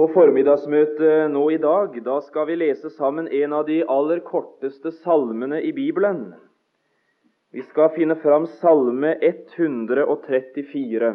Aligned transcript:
På 0.00 0.06
formiddagsmøtet 0.08 1.28
nå 1.28 1.42
i 1.52 1.58
dag 1.60 1.98
da 2.00 2.14
skal 2.24 2.46
vi 2.48 2.54
lese 2.56 2.88
sammen 2.94 3.26
en 3.36 3.52
av 3.52 3.66
de 3.68 3.82
aller 3.84 4.22
korteste 4.24 4.94
salmene 5.02 5.58
i 5.60 5.74
Bibelen. 5.76 6.22
Vi 7.52 7.60
skal 7.66 7.90
finne 7.92 8.14
fram 8.22 8.46
Salme 8.62 9.10
134. 9.20 11.10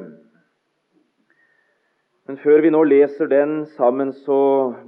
Men 2.29 2.37
før 2.43 2.61
vi 2.61 2.69
nå 2.75 2.83
leser 2.85 3.31
den 3.31 3.55
sammen, 3.73 4.11
så 4.13 4.37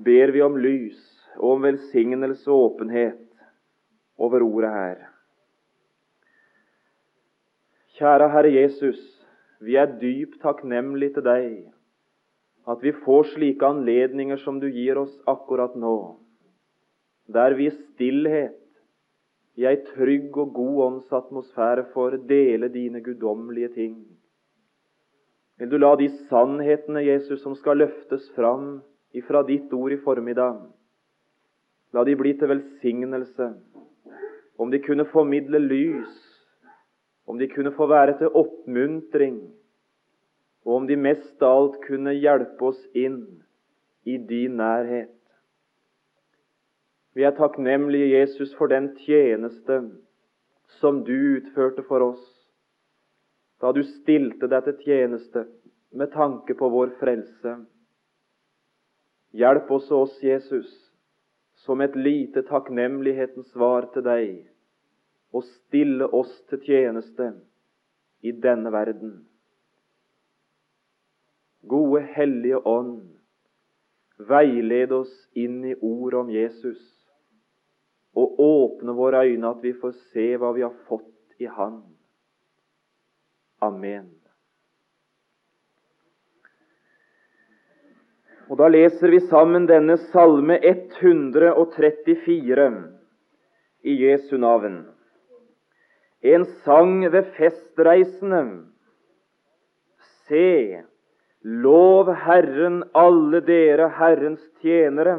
ber 0.05 0.29
vi 0.36 0.43
om 0.45 0.59
lys 0.61 1.02
og 1.39 1.55
om 1.55 1.66
velsignelse 1.66 2.52
og 2.54 2.68
åpenhet 2.68 3.25
over 4.21 4.45
ordet 4.45 4.75
her. 4.75 5.02
Kjære 7.98 8.29
Herre 8.36 8.54
Jesus, 8.59 9.02
vi 9.57 9.73
er 9.82 9.98
dypt 9.98 10.38
takknemlige 10.45 11.18
til 11.18 11.27
deg 11.32 11.50
at 12.68 12.84
vi 12.84 12.92
får 12.92 13.24
slike 13.34 13.66
anledninger 13.66 14.38
som 14.44 14.60
du 14.60 14.68
gir 14.68 15.00
oss 15.00 15.14
akkurat 15.25 15.75
nå, 15.80 16.18
der 17.32 17.56
vi 17.56 17.70
i 17.70 17.75
stillhet, 17.75 18.60
i 19.58 19.66
ei 19.66 19.80
trygg 19.88 20.36
og 20.38 20.52
god 20.54 20.82
åndsatmosfære, 20.86 21.88
får 21.94 22.20
dele 22.30 22.70
dine 22.70 23.02
guddommelige 23.02 23.72
ting. 23.74 23.96
Vil 25.58 25.72
du 25.72 25.78
la 25.80 25.96
de 25.98 26.11
sannhetene, 26.30 27.02
Jesus, 27.08 27.42
som 27.42 27.56
skal 27.58 27.80
løftes 27.82 28.28
fram 28.36 28.84
ifra 29.18 29.42
ditt 29.47 29.72
ord 29.74 29.96
i 29.96 30.02
formiddag, 30.04 30.60
la 31.96 32.03
de 32.03 32.16
bli 32.20 32.36
til 32.38 32.52
velsignelse, 32.52 33.47
om 34.59 34.70
de 34.70 34.81
kunne 34.84 35.08
formidle 35.09 35.61
lys, 35.64 36.20
om 37.28 37.39
de 37.39 37.47
kunne 37.50 37.73
få 37.73 37.88
være 37.89 38.20
til 38.20 38.36
oppmuntring, 38.36 39.39
og 40.67 40.81
om 40.81 40.88
de 40.88 40.98
mest 41.00 41.44
av 41.44 41.62
alt 41.62 41.78
kunne 41.86 42.12
hjelpe 42.12 42.73
oss 42.73 42.80
inn 42.92 43.22
i 44.03 44.17
din 44.20 44.58
nærhet. 44.59 45.14
Vi 47.16 47.23
er 47.23 47.31
takknemlige, 47.38 48.11
Jesus, 48.11 48.52
for 48.59 48.67
den 48.67 48.91
tjeneste 49.06 49.80
som 50.81 51.00
du 51.08 51.16
utførte 51.16 51.86
for 51.88 52.11
oss 52.11 52.25
da 53.64 53.72
du 53.73 53.80
stilte 53.88 54.45
deg 54.52 54.67
til 54.67 54.83
tjeneste 54.83 55.45
med 55.97 56.11
tanke 56.14 56.53
på 56.59 56.67
vår 56.69 56.91
frelse. 57.00 57.56
Hjelp 59.34 59.72
også 59.72 60.03
oss, 60.03 60.19
Jesus, 60.22 60.67
som 61.63 61.81
et 61.81 61.95
lite 61.95 62.44
takknemlighetens 62.45 63.50
svar 63.56 63.88
til 63.95 64.06
deg, 64.06 64.36
og 65.34 65.47
stille 65.47 66.06
oss 66.13 66.36
til 66.52 66.61
tjeneste 66.67 67.31
i 68.22 68.36
denne 68.45 68.69
verden. 68.75 69.17
Gode 71.67 72.01
Hellige 72.15 72.67
Ånd, 72.67 73.17
veiled 74.17 74.91
oss 74.91 75.13
inn 75.37 75.65
i 75.65 75.75
ordet 75.75 76.19
om 76.19 76.31
Jesus, 76.31 76.79
og 78.17 78.39
åpne 78.41 78.93
våre 78.97 79.25
øyne 79.27 79.49
at 79.51 79.63
vi 79.63 79.73
får 79.77 79.91
se 80.13 80.38
hva 80.41 80.51
vi 80.55 80.61
har 80.65 80.73
fått 80.89 81.39
i 81.39 81.45
Han. 81.45 81.83
Amen. 83.61 84.17
Og 88.47 88.57
Da 88.57 88.67
leser 88.71 89.11
vi 89.11 89.19
sammen 89.27 89.67
denne 89.67 89.97
salme 90.13 90.55
134 90.63 92.67
i 93.83 94.05
Jesu 94.05 94.38
navn. 94.39 94.85
En 96.23 96.45
sang 96.63 97.11
ved 97.11 97.23
festreisende. 97.35 98.63
Se, 100.27 100.83
Lov 101.48 102.09
Herren, 102.14 102.84
alle 102.92 103.40
dere 103.40 103.86
Herrens 103.95 104.42
tjenere, 104.59 105.14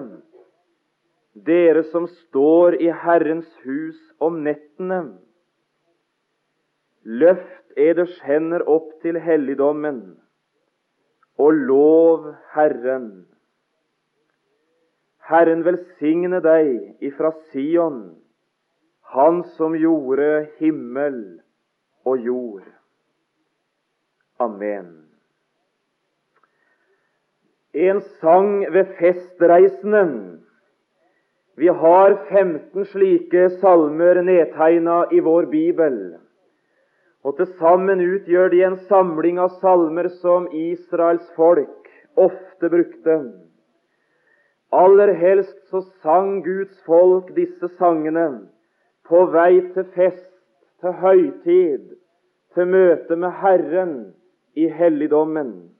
dere 1.32 1.86
som 1.88 2.04
står 2.26 2.76
i 2.82 2.90
Herrens 2.92 3.48
hus 3.62 3.96
om 4.20 4.42
nettene. 4.44 4.98
Løft 7.08 7.80
eders 7.80 8.12
hender 8.28 8.66
opp 8.68 8.90
til 9.00 9.16
helligdommen, 9.24 10.02
og 11.40 11.64
lov 11.72 12.28
Herren. 12.52 13.08
Herren 15.32 15.64
velsigne 15.64 16.44
deg 16.44 17.08
ifra 17.08 17.32
Sion, 17.48 18.18
Han 19.16 19.44
som 19.56 19.72
gjorde 19.72 20.50
himmel 20.60 21.40
og 22.04 22.20
jord. 22.20 22.66
Amen. 24.36 25.07
En 27.74 28.00
sang 28.20 28.72
ved 28.72 28.94
festreisende. 28.98 30.38
Vi 31.56 31.68
har 31.68 32.14
15 32.28 32.84
slike 32.84 33.48
salmer 33.60 34.22
nedtegna 34.22 35.04
i 35.12 35.20
vår 35.20 35.50
bibel. 35.50 35.98
Og 37.24 37.36
Til 37.36 37.46
sammen 37.58 38.00
utgjør 38.00 38.48
de 38.48 38.62
en 38.64 38.76
samling 38.88 39.38
av 39.42 39.58
salmer 39.60 40.08
som 40.22 40.48
Israels 40.52 41.26
folk 41.36 41.90
ofte 42.16 42.70
brukte. 42.70 43.18
Aller 44.72 45.12
helst 45.12 45.58
så 45.70 45.80
sang 46.02 46.44
Guds 46.44 46.82
folk 46.86 47.34
disse 47.36 47.68
sangene 47.78 48.48
på 49.08 49.24
vei 49.32 49.60
til 49.74 49.84
fest, 49.94 50.30
til 50.80 50.92
høytid, 50.92 51.96
til 52.54 52.68
møte 52.68 53.16
med 53.16 53.32
Herren 53.42 53.94
i 54.54 54.68
helligdommen. 54.68 55.77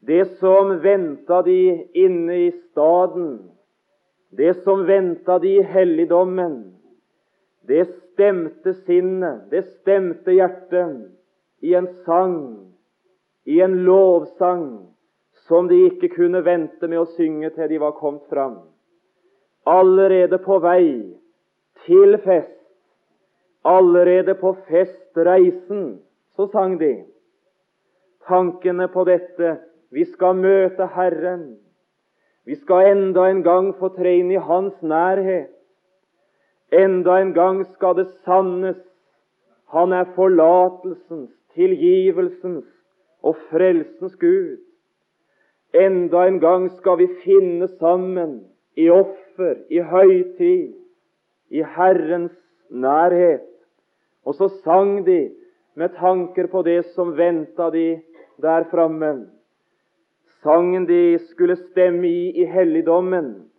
Det 0.00 0.24
som 0.38 0.78
venta 0.80 1.42
de 1.42 1.86
inne 1.94 2.36
i 2.36 2.50
staden, 2.52 3.50
det 4.30 4.54
som 4.62 4.86
venta 4.86 5.38
de 5.38 5.56
i 5.58 5.62
helligdommen, 5.62 6.74
det 7.66 7.84
stemte 7.88 8.74
sinnet, 8.74 9.50
det 9.50 9.64
stemte 9.80 10.32
hjertet 10.32 11.10
i 11.60 11.74
en 11.74 11.88
sang, 12.04 12.38
i 13.44 13.60
en 13.60 13.82
lovsang, 13.84 14.88
som 15.48 15.68
de 15.68 15.84
ikke 15.88 16.12
kunne 16.14 16.44
vente 16.44 16.88
med 16.88 17.02
å 17.02 17.10
synge 17.16 17.50
til 17.56 17.70
de 17.70 17.80
var 17.82 17.96
kommet 17.98 18.28
fram. 18.30 18.60
Allerede 19.68 20.38
på 20.40 20.58
vei 20.64 21.16
til 21.86 22.18
fest, 22.24 22.54
allerede 23.64 24.34
på 24.38 24.54
festreisen, 24.68 25.98
så 26.36 26.46
sang 26.52 26.78
de. 26.80 26.92
Tankene 28.28 28.88
på 28.92 29.04
dette 29.08 29.56
vi 29.90 30.04
skal 30.04 30.36
møte 30.36 30.86
Herren. 30.94 31.56
Vi 32.44 32.56
skal 32.56 32.90
enda 32.92 33.28
en 33.28 33.42
gang 33.44 33.72
få 33.76 33.90
tre 33.96 34.18
inn 34.20 34.30
i 34.32 34.40
Hans 34.40 34.76
nærhet. 34.82 35.52
Enda 36.72 37.18
en 37.20 37.32
gang 37.36 37.62
skal 37.74 37.96
det 37.96 38.08
sannes. 38.24 38.80
Han 39.72 39.92
er 39.92 40.08
forlatelsens, 40.16 41.32
tilgivelsens 41.56 42.68
og 43.22 43.36
frelsens 43.50 44.16
Gud. 44.20 44.58
Enda 45.76 46.24
en 46.28 46.38
gang 46.40 46.68
skal 46.78 46.98
vi 47.00 47.08
finne 47.24 47.68
sammen 47.76 48.38
i 48.76 48.88
offer, 48.88 49.56
i 49.68 49.80
høytid, 49.84 50.72
i 51.50 51.64
Herrens 51.76 52.36
nærhet. 52.70 53.44
Og 54.24 54.34
så 54.34 54.48
sang 54.64 55.06
de 55.06 55.30
med 55.76 55.96
tanker 55.96 56.48
på 56.52 56.62
det 56.62 56.84
som 56.94 57.16
venta 57.16 57.70
de 57.70 58.00
der 58.42 58.64
framme. 58.70 59.28
Sangen 60.42 60.86
de 60.86 61.18
skulle 61.18 61.56
stemme 61.56 62.06
i 62.06 62.42
i 62.42 62.44
helligdommen, 62.46 63.50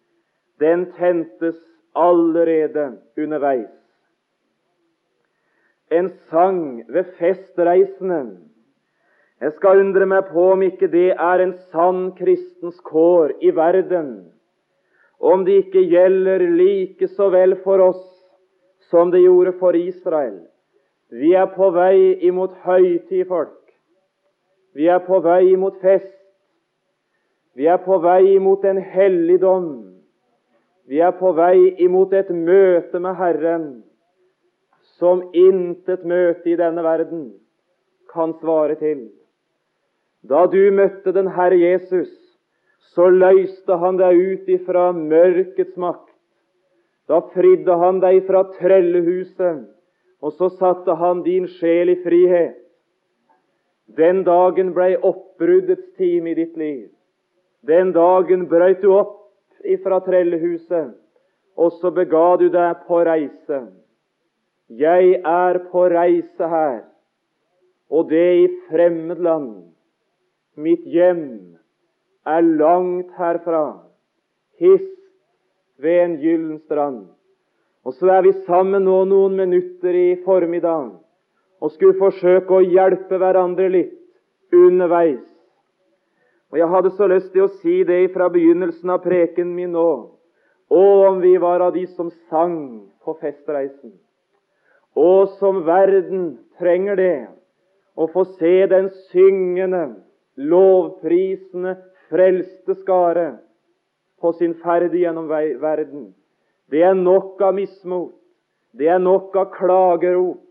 den 0.59 0.85
tentes 0.95 1.57
allerede 1.95 2.97
underveis. 3.17 3.75
En 5.91 6.09
sang 6.29 6.83
ved 6.87 7.03
festreisende. 7.17 8.37
Jeg 9.41 9.51
skal 9.55 9.79
undre 9.79 10.05
meg 10.05 10.27
på 10.33 10.51
om 10.53 10.63
ikke 10.63 10.87
det 10.91 11.09
er 11.15 11.41
en 11.43 11.55
sann 11.71 12.11
kristens 12.17 12.79
kår 12.83 13.33
i 13.41 13.51
verden. 13.55 14.11
Om 15.19 15.45
det 15.47 15.63
ikke 15.63 15.83
gjelder 15.91 16.43
like 16.59 17.07
så 17.07 17.29
vel 17.33 17.55
for 17.63 17.81
oss 17.83 18.05
som 18.91 19.11
det 19.11 19.23
gjorde 19.23 19.53
for 19.59 19.75
Israel. 19.75 20.41
Vi 21.09 21.33
er 21.33 21.47
på 21.55 21.71
vei 21.73 22.19
imot 22.27 22.53
høytid, 22.63 23.25
folk. 23.27 23.55
Vi 24.75 24.87
er 24.87 24.99
på 25.07 25.19
vei 25.25 25.53
imot 25.53 25.79
fest. 25.81 26.18
Vi 27.59 27.67
er 27.67 27.81
på 27.83 27.97
vei 27.99 28.37
imot 28.37 28.63
en 28.63 28.77
helligdom. 28.79 29.69
Vi 30.87 31.01
er 31.03 31.11
på 31.19 31.33
vei 31.35 31.73
imot 31.83 32.13
et 32.15 32.29
møte 32.31 33.01
med 33.03 33.17
Herren 33.19 33.65
som 34.99 35.25
intet 35.35 36.05
møte 36.07 36.47
i 36.51 36.55
denne 36.59 36.83
verden 36.83 37.25
kan 38.11 38.31
svare 38.39 38.77
til. 38.79 39.09
Da 40.23 40.45
du 40.51 40.59
møtte 40.75 41.11
den 41.15 41.27
Herre 41.35 41.59
Jesus, 41.59 42.11
så 42.95 43.07
løste 43.11 43.77
han 43.79 43.99
deg 43.99 44.19
ut 44.19 44.51
ifra 44.55 44.89
mørkets 44.95 45.75
makt. 45.79 46.15
Da 47.11 47.19
fridde 47.33 47.75
han 47.81 47.99
deg 48.03 48.21
fra 48.27 48.45
trellehuset, 48.55 49.65
og 50.23 50.35
så 50.35 50.49
satte 50.55 50.95
han 50.99 51.23
din 51.27 51.47
sjel 51.59 51.91
i 51.91 51.97
frihet. 52.03 52.55
Den 53.99 54.23
dagen 54.23 54.71
blei 54.75 54.93
oppbruddets 54.95 55.91
time 55.97 56.31
i 56.31 56.39
ditt 56.39 56.55
liv. 56.59 56.87
Den 57.67 57.91
dagen 57.91 58.47
brøt 58.47 58.81
du 58.81 58.93
opp 58.95 59.15
ifra 59.67 59.99
trellehuset, 60.05 60.93
og 61.59 61.71
så 61.81 61.91
bega 61.91 62.37
du 62.39 62.47
deg 62.53 62.85
på 62.87 63.01
reise. 63.03 63.59
Jeg 64.69 65.19
er 65.25 65.59
på 65.71 65.87
reise 65.91 66.47
her, 66.53 66.83
og 67.89 68.09
det 68.09 68.27
i 68.43 68.47
fremmed 68.69 69.19
land. 69.25 69.51
Mitt 70.55 70.85
hjem 70.87 71.57
er 72.27 72.41
langt 72.45 73.11
herfra, 73.17 73.81
hist 74.59 74.95
ved 75.79 76.03
en 76.03 76.17
gyllen 76.21 76.59
strand. 76.63 77.07
Og 77.83 77.95
så 77.95 78.11
er 78.13 78.23
vi 78.27 78.33
sammen 78.45 78.85
nå 78.85 79.03
noen 79.07 79.37
minutter 79.39 79.95
i 79.95 80.09
formiddag 80.25 80.91
og 81.59 81.71
skulle 81.73 81.97
forsøke 81.99 82.55
å 82.59 82.63
hjelpe 82.63 83.17
hverandre 83.19 83.67
litt 83.71 84.55
underveis. 84.55 85.23
Og 86.49 86.57
Jeg 86.57 86.67
hadde 86.67 86.91
så 86.97 87.07
lyst 87.07 87.31
til 87.33 87.45
å 87.45 87.51
si 87.61 87.83
det 87.85 88.09
fra 88.13 88.29
begynnelsen 88.33 88.89
av 88.89 89.03
preken 89.03 89.51
min 89.53 89.75
nå. 89.77 89.89
Å, 90.69 90.83
om 91.09 91.19
vi 91.21 91.35
var 91.41 91.61
av 91.65 91.73
de 91.73 91.85
som 91.93 92.09
sang 92.29 92.85
på 93.05 93.15
festreisen. 93.21 93.93
Å, 94.97 95.25
som 95.37 95.63
verden 95.65 96.39
trenger 96.57 96.97
det. 96.97 97.17
Å 97.99 98.07
få 98.09 98.25
se 98.37 98.65
den 98.71 98.89
syngende, 99.11 100.01
lovprisende, 100.37 101.75
frelste 102.09 102.77
skare 102.81 103.27
på 104.21 104.33
sin 104.37 104.55
ferd 104.63 104.93
gjennom 104.97 105.29
verden. 105.29 106.13
Det 106.69 106.83
er 106.85 106.97
nok 106.97 107.41
av 107.41 107.55
mismot. 107.57 108.15
Det 108.73 108.89
er 108.89 109.01
nok 109.01 109.35
av 109.37 109.49
klagerop. 109.53 110.41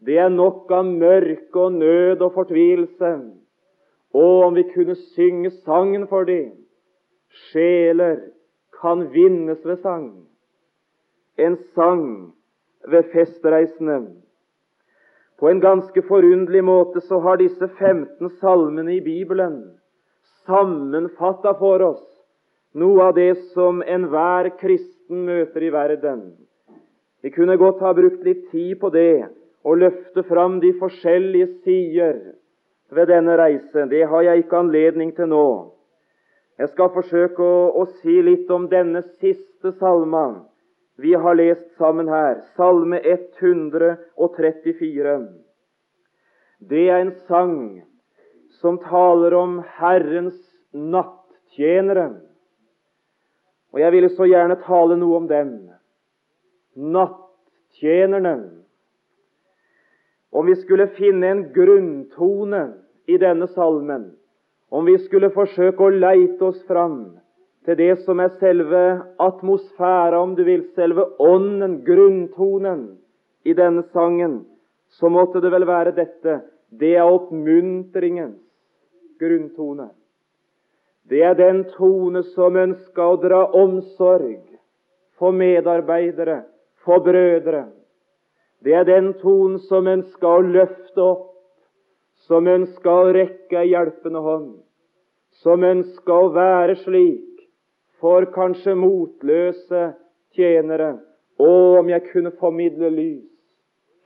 Det 0.00 0.16
er 0.16 0.30
nok 0.32 0.70
av 0.72 0.86
mørke 0.88 1.60
og 1.60 1.76
nød 1.76 2.22
og 2.24 2.32
fortvilelse. 2.38 3.10
Og 4.14 4.44
om 4.46 4.54
vi 4.54 4.64
kunne 4.74 4.96
synge 5.14 5.50
sangen 5.50 6.06
for 6.10 6.24
dem. 6.24 6.52
Sjeler 7.50 8.18
kan 8.80 9.06
vinnes 9.12 9.64
ved 9.64 9.76
sang. 9.82 10.26
En 11.38 11.56
sang 11.74 12.32
ved 12.88 13.12
festreisende. 13.12 14.00
På 15.38 15.48
en 15.48 15.60
ganske 15.60 16.02
forunderlig 16.02 16.64
måte 16.64 17.00
så 17.00 17.20
har 17.20 17.36
disse 17.40 17.68
15 17.78 18.30
salmene 18.40 18.96
i 18.96 19.00
Bibelen 19.00 19.62
sammenfatta 20.46 21.54
for 21.58 21.82
oss 21.84 22.06
noe 22.74 23.08
av 23.08 23.16
det 23.16 23.34
som 23.54 23.82
enhver 23.82 24.50
kristen 24.60 25.24
møter 25.26 25.64
i 25.66 25.72
verden. 25.74 26.20
Vi 27.22 27.32
kunne 27.34 27.58
godt 27.60 27.80
ha 27.84 27.92
brukt 27.94 28.22
litt 28.24 28.46
tid 28.52 28.76
på 28.80 28.92
det 28.94 29.26
og 29.66 29.80
løfte 29.82 30.22
fram 30.28 30.60
de 30.62 30.72
forskjellige 30.78 31.48
sider 31.64 32.20
ved 32.90 33.10
denne 33.10 33.36
reise. 33.38 33.86
Det 33.90 34.06
har 34.08 34.26
jeg 34.26 34.44
ikke 34.44 34.62
anledning 34.64 35.14
til 35.16 35.30
nå. 35.30 35.46
Jeg 36.58 36.68
skal 36.74 36.92
forsøke 36.92 37.42
å, 37.42 37.70
å 37.80 37.86
si 38.02 38.20
litt 38.22 38.50
om 38.52 38.66
denne 38.68 39.02
siste 39.18 39.72
salma 39.78 40.50
vi 41.00 41.14
har 41.14 41.34
lest 41.34 41.76
sammen 41.76 42.08
her, 42.08 42.40
Salme 42.56 43.00
134. 43.00 45.28
Det 46.58 46.90
er 46.90 47.00
en 47.00 47.12
sang 47.28 47.82
som 48.60 48.78
taler 48.84 49.34
om 49.34 49.62
Herrens 49.78 50.36
nattjenere. 50.76 52.10
Og 53.72 53.80
jeg 53.80 53.92
ville 53.94 54.08
så 54.12 54.24
gjerne 54.28 54.56
tale 54.66 54.96
noe 55.00 55.16
om 55.22 55.26
dem. 55.30 55.70
Nattjenerne. 56.76 58.59
Om 60.30 60.46
vi 60.46 60.56
skulle 60.56 60.86
finne 60.86 61.26
en 61.26 61.42
grunntone 61.52 62.72
i 63.06 63.18
denne 63.18 63.48
salmen, 63.50 64.10
om 64.70 64.86
vi 64.86 64.98
skulle 64.98 65.32
forsøke 65.34 65.82
å 65.82 65.94
leite 65.94 66.44
oss 66.46 66.60
fram 66.68 67.00
til 67.66 67.76
det 67.76 67.96
som 68.04 68.20
er 68.22 68.30
selve 68.40 68.82
atmosfæra, 69.20 70.20
om 70.22 70.36
du 70.38 70.44
vil, 70.46 70.62
selve 70.76 71.04
ånden, 71.18 71.80
grunntonen 71.84 72.84
i 73.44 73.54
denne 73.58 73.82
sangen, 73.92 74.44
så 74.88 75.10
måtte 75.10 75.42
det 75.42 75.50
vel 75.52 75.66
være 75.66 75.94
dette. 75.98 76.40
Det 76.70 76.94
er 76.96 77.10
oppmuntringens 77.10 78.38
grunntone. 79.20 79.90
Det 81.10 81.24
er 81.26 81.34
den 81.34 81.64
tone 81.74 82.22
som 82.36 82.56
ønsker 82.56 83.02
å 83.02 83.18
dra 83.18 83.42
omsorg 83.58 84.38
for 85.18 85.34
medarbeidere, 85.34 86.44
for 86.84 87.02
brødre. 87.02 87.66
Det 88.64 88.74
er 88.76 88.84
den 88.84 89.12
tonen 89.22 89.58
som 89.68 89.88
ønsker 89.88 90.28
å 90.28 90.44
løfte 90.44 91.04
opp, 91.04 91.26
som 92.28 92.48
ønsker 92.48 92.90
å 92.92 93.12
rekke 93.16 93.62
ei 93.62 93.70
hjelpende 93.72 94.20
hånd, 94.20 94.50
som 95.40 95.64
ønsker 95.64 96.26
å 96.26 96.32
være 96.34 96.76
slik 96.82 97.46
for 98.00 98.28
kanskje 98.34 98.76
motløse 98.76 99.86
tjenere. 100.36 100.98
Å, 101.40 101.52
om 101.80 101.88
jeg 101.88 102.04
kunne 102.10 102.34
formidle 102.36 102.90
lys, 102.92 103.24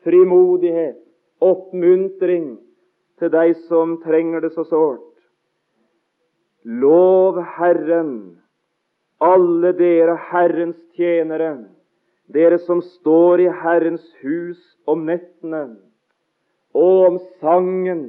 frimodighet, 0.07 1.01
oppmuntring 1.43 2.55
til 3.19 3.33
deg 3.35 3.57
som 3.67 3.97
trenger 4.05 4.45
det 4.45 4.53
så 4.55 4.63
sårt. 4.69 5.11
Lov 6.65 7.41
Herren, 7.59 8.39
alle 9.19 9.75
dere 9.77 10.15
Herrens 10.31 10.79
tjenere, 10.95 11.57
dere 12.33 12.59
som 12.59 12.81
står 12.83 13.41
i 13.45 13.49
Herrens 13.63 14.05
hus 14.23 14.61
om 14.87 15.05
nettene, 15.09 15.77
og 16.75 17.07
om 17.09 17.19
sangen 17.41 18.05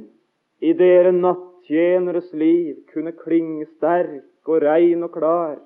i 0.60 0.72
dere 0.76 1.12
nattjeneres 1.12 2.32
liv 2.32 2.76
kunne 2.92 3.12
klinge 3.12 3.66
sterk 3.76 4.48
og 4.48 4.62
rein 4.62 5.04
og 5.04 5.12
klar. 5.14 5.58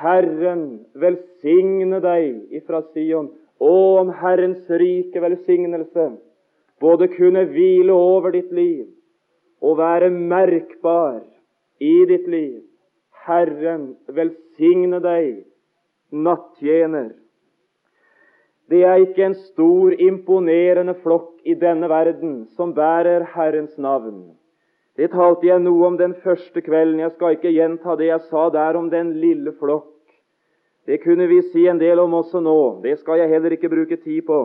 Herren 0.00 0.64
velsigne 0.96 2.00
deg 2.00 2.56
ifra 2.56 2.82
Sion, 2.92 3.30
og 3.60 4.00
om 4.00 4.12
Herrens 4.16 4.64
rike 4.80 5.20
velsignelse 5.20 6.06
både 6.80 7.10
kunne 7.12 7.44
hvile 7.52 7.92
over 7.92 8.32
ditt 8.32 8.52
liv 8.56 8.88
og 9.60 9.76
være 9.78 10.08
merkbar 10.10 11.20
i 11.80 11.94
ditt 12.08 12.28
liv. 12.32 12.62
Herren 13.26 13.90
velsigne 14.08 15.02
deg, 15.04 15.42
nattjener. 16.10 17.10
Det 18.70 18.84
er 18.86 19.02
ikke 19.02 19.24
en 19.26 19.34
stor, 19.34 19.94
imponerende 19.98 20.94
flokk 21.02 21.40
i 21.42 21.56
denne 21.58 21.88
verden 21.90 22.44
som 22.54 22.70
bærer 22.74 23.24
Herrens 23.32 23.74
navn. 23.78 24.28
Det 24.94 25.08
talte 25.10 25.48
jeg 25.48 25.62
noe 25.64 25.88
om 25.88 25.96
den 25.98 26.14
første 26.22 26.62
kvelden. 26.62 27.00
Jeg 27.02 27.14
skal 27.16 27.34
ikke 27.34 27.50
gjenta 27.50 27.96
det 27.98 28.10
jeg 28.12 28.26
sa 28.28 28.48
der 28.54 28.78
om 28.78 28.90
den 28.92 29.14
lille 29.18 29.56
flokk. 29.58 29.88
Det 30.86 31.00
kunne 31.02 31.26
vi 31.30 31.40
si 31.50 31.66
en 31.70 31.80
del 31.80 31.98
om 32.02 32.14
også 32.14 32.42
nå. 32.44 32.82
Det 32.84 32.98
skal 33.00 33.18
jeg 33.18 33.32
heller 33.32 33.56
ikke 33.56 33.70
bruke 33.72 33.98
tid 33.98 34.22
på. 34.28 34.40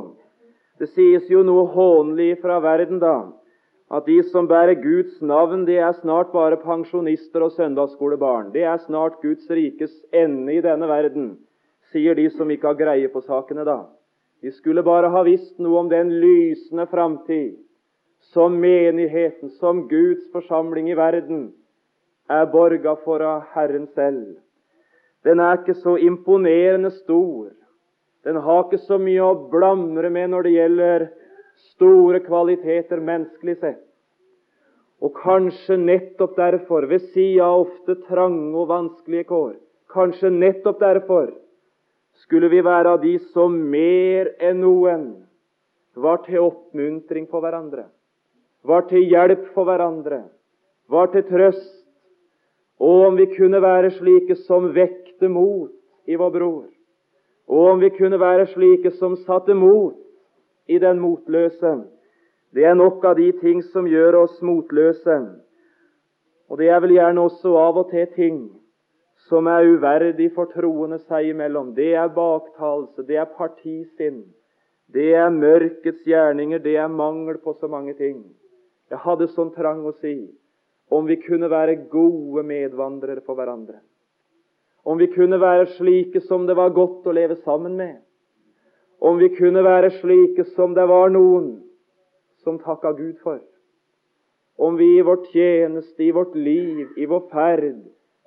Det 0.79 0.89
sies 0.91 1.29
jo 1.31 1.43
noe 1.45 1.67
hånlig 1.71 2.35
fra 2.41 2.57
verden, 2.63 2.97
da, 2.99 3.29
at 3.93 4.07
de 4.09 4.17
som 4.27 4.47
bærer 4.49 4.75
Guds 4.81 5.21
navn, 5.21 5.63
det 5.67 5.77
er 5.79 5.93
snart 6.01 6.33
bare 6.33 6.57
pensjonister 6.59 7.45
og 7.45 7.53
søndagsskolebarn. 7.55 8.49
Det 8.51 8.65
er 8.65 8.81
snart 8.83 9.21
Guds 9.21 9.45
rikes 9.49 9.93
ende 10.11 10.57
i 10.57 10.63
denne 10.65 10.89
verden, 10.89 11.29
sier 11.93 12.17
de 12.17 12.25
som 12.33 12.51
ikke 12.51 12.73
har 12.73 12.81
greie 12.81 13.07
på 13.13 13.21
sakene, 13.23 13.63
da. 13.63 13.85
De 14.41 14.51
skulle 14.51 14.83
bare 14.83 15.09
ha 15.11 15.23
visst 15.23 15.59
noe 15.59 15.79
om 15.83 15.89
den 15.89 16.11
lysende 16.21 16.85
framtid 16.91 17.55
som 18.33 18.59
menigheten, 18.59 19.49
som 19.49 19.87
Guds 19.87 20.31
forsamling 20.33 20.89
i 20.89 20.97
verden, 20.97 21.51
er 22.29 22.47
borga 22.49 22.95
for 23.03 23.21
av 23.21 23.45
Herren 23.53 23.85
selv. 23.93 24.37
Den 25.25 25.39
er 25.41 25.59
ikke 25.59 25.77
så 25.81 25.95
imponerende 26.01 26.91
stor. 26.93 27.51
Den 28.25 28.37
har 28.41 28.63
ikke 28.65 28.81
så 28.85 28.97
mye 29.01 29.21
å 29.21 29.37
blamre 29.51 30.09
med 30.13 30.33
når 30.33 30.47
det 30.47 30.53
gjelder 30.55 31.07
store 31.71 32.21
kvaliteter 32.25 33.01
menneskelig 33.01 33.57
sett. 33.61 33.81
Og 35.01 35.13
kanskje 35.21 35.77
nettopp 35.77 36.37
derfor, 36.37 36.87
ved 36.89 37.03
sida 37.13 37.45
av 37.45 37.67
ofte 37.67 37.97
trange 38.07 38.55
og 38.57 38.69
vanskelige 38.71 39.27
kår, 39.29 39.55
kanskje 39.93 40.31
nettopp 40.33 40.79
derfor 40.81 41.33
skulle 42.23 42.49
vi 42.49 42.61
være 42.63 42.95
av 42.95 43.01
de 43.03 43.17
som 43.33 43.55
mer 43.71 44.31
enn 44.43 44.61
noen 44.63 45.05
var 45.95 46.23
til 46.25 46.43
oppmuntring 46.43 47.27
for 47.31 47.43
hverandre, 47.43 47.87
var 48.63 48.87
til 48.89 49.05
hjelp 49.07 49.47
for 49.55 49.67
hverandre, 49.67 50.23
var 50.91 51.11
til 51.13 51.25
trøst. 51.27 51.73
Og 52.75 53.05
om 53.07 53.15
vi 53.15 53.29
kunne 53.31 53.61
være 53.63 53.93
slike 53.95 54.35
som 54.43 54.73
vekte 54.75 55.29
mot 55.31 55.71
i 56.11 56.17
vår 56.19 56.31
bror, 56.33 56.65
og 57.47 57.69
om 57.71 57.79
vi 57.79 57.89
kunne 57.95 58.19
være 58.19 58.49
slike 58.51 58.91
som 58.97 59.15
satte 59.23 59.55
mot 59.55 59.95
i 60.67 60.79
den 60.81 60.99
motløse. 60.99 61.77
Det 62.51 62.65
er 62.65 62.75
nok 62.75 63.03
av 63.05 63.15
de 63.15 63.29
ting 63.39 63.61
som 63.71 63.87
gjør 63.87 64.17
oss 64.25 64.41
motløse. 64.43 65.17
Og 66.49 66.59
det 66.59 66.69
er 66.69 66.81
vel 66.83 66.95
gjerne 66.97 67.25
også 67.29 67.55
av 67.59 67.79
og 67.79 67.89
til 67.91 68.07
ting 68.15 68.39
som 69.29 69.47
er 69.49 69.65
uverdig 69.65 70.29
for 70.35 70.51
troende 70.53 70.99
seg 71.07 71.31
imellom. 71.31 71.73
Det 71.77 71.93
er 71.97 72.11
baktalelse, 72.13 73.05
det 73.07 73.17
er 73.17 73.29
partisinn, 73.37 74.23
det 74.93 75.13
er 75.17 75.33
mørkets 75.33 76.05
gjerninger, 76.05 76.61
det 76.61 76.75
er 76.77 76.91
mangel 76.91 77.39
på 77.41 77.55
så 77.59 77.69
mange 77.71 77.95
ting. 77.97 78.21
Jeg 78.91 79.01
hadde 79.01 79.31
sånn 79.33 79.53
trang 79.55 79.81
å 79.85 79.95
si 79.97 80.19
om 80.93 81.07
vi 81.09 81.17
kunne 81.17 81.49
være 81.49 81.87
gode 81.89 82.43
medvandrere 82.45 83.23
for 83.25 83.37
hverandre. 83.39 83.79
Om 84.85 84.99
vi 85.01 85.07
kunne 85.09 85.39
være 85.41 85.71
slike 85.79 86.21
som 86.27 86.45
det 86.45 86.53
var 86.59 86.75
godt 86.75 87.07
å 87.09 87.15
leve 87.17 87.39
sammen 87.41 87.73
med. 87.79 87.97
Om 89.01 89.17
vi 89.17 89.31
kunne 89.33 89.63
være 89.65 89.89
slike 89.97 90.45
som 90.53 90.77
det 90.77 90.85
var 90.85 91.09
noen 91.09 91.55
som 92.45 92.61
takka 92.61 92.93
Gud 92.93 93.17
for. 93.25 93.41
Om 94.61 94.77
vi 94.77 94.91
i 94.99 95.03
vår 95.03 95.25
tjeneste, 95.33 96.03
i 96.05 96.13
vårt 96.13 96.37
liv, 96.37 96.93
i 96.95 97.09
vår 97.09 97.25
ferd 97.33 97.81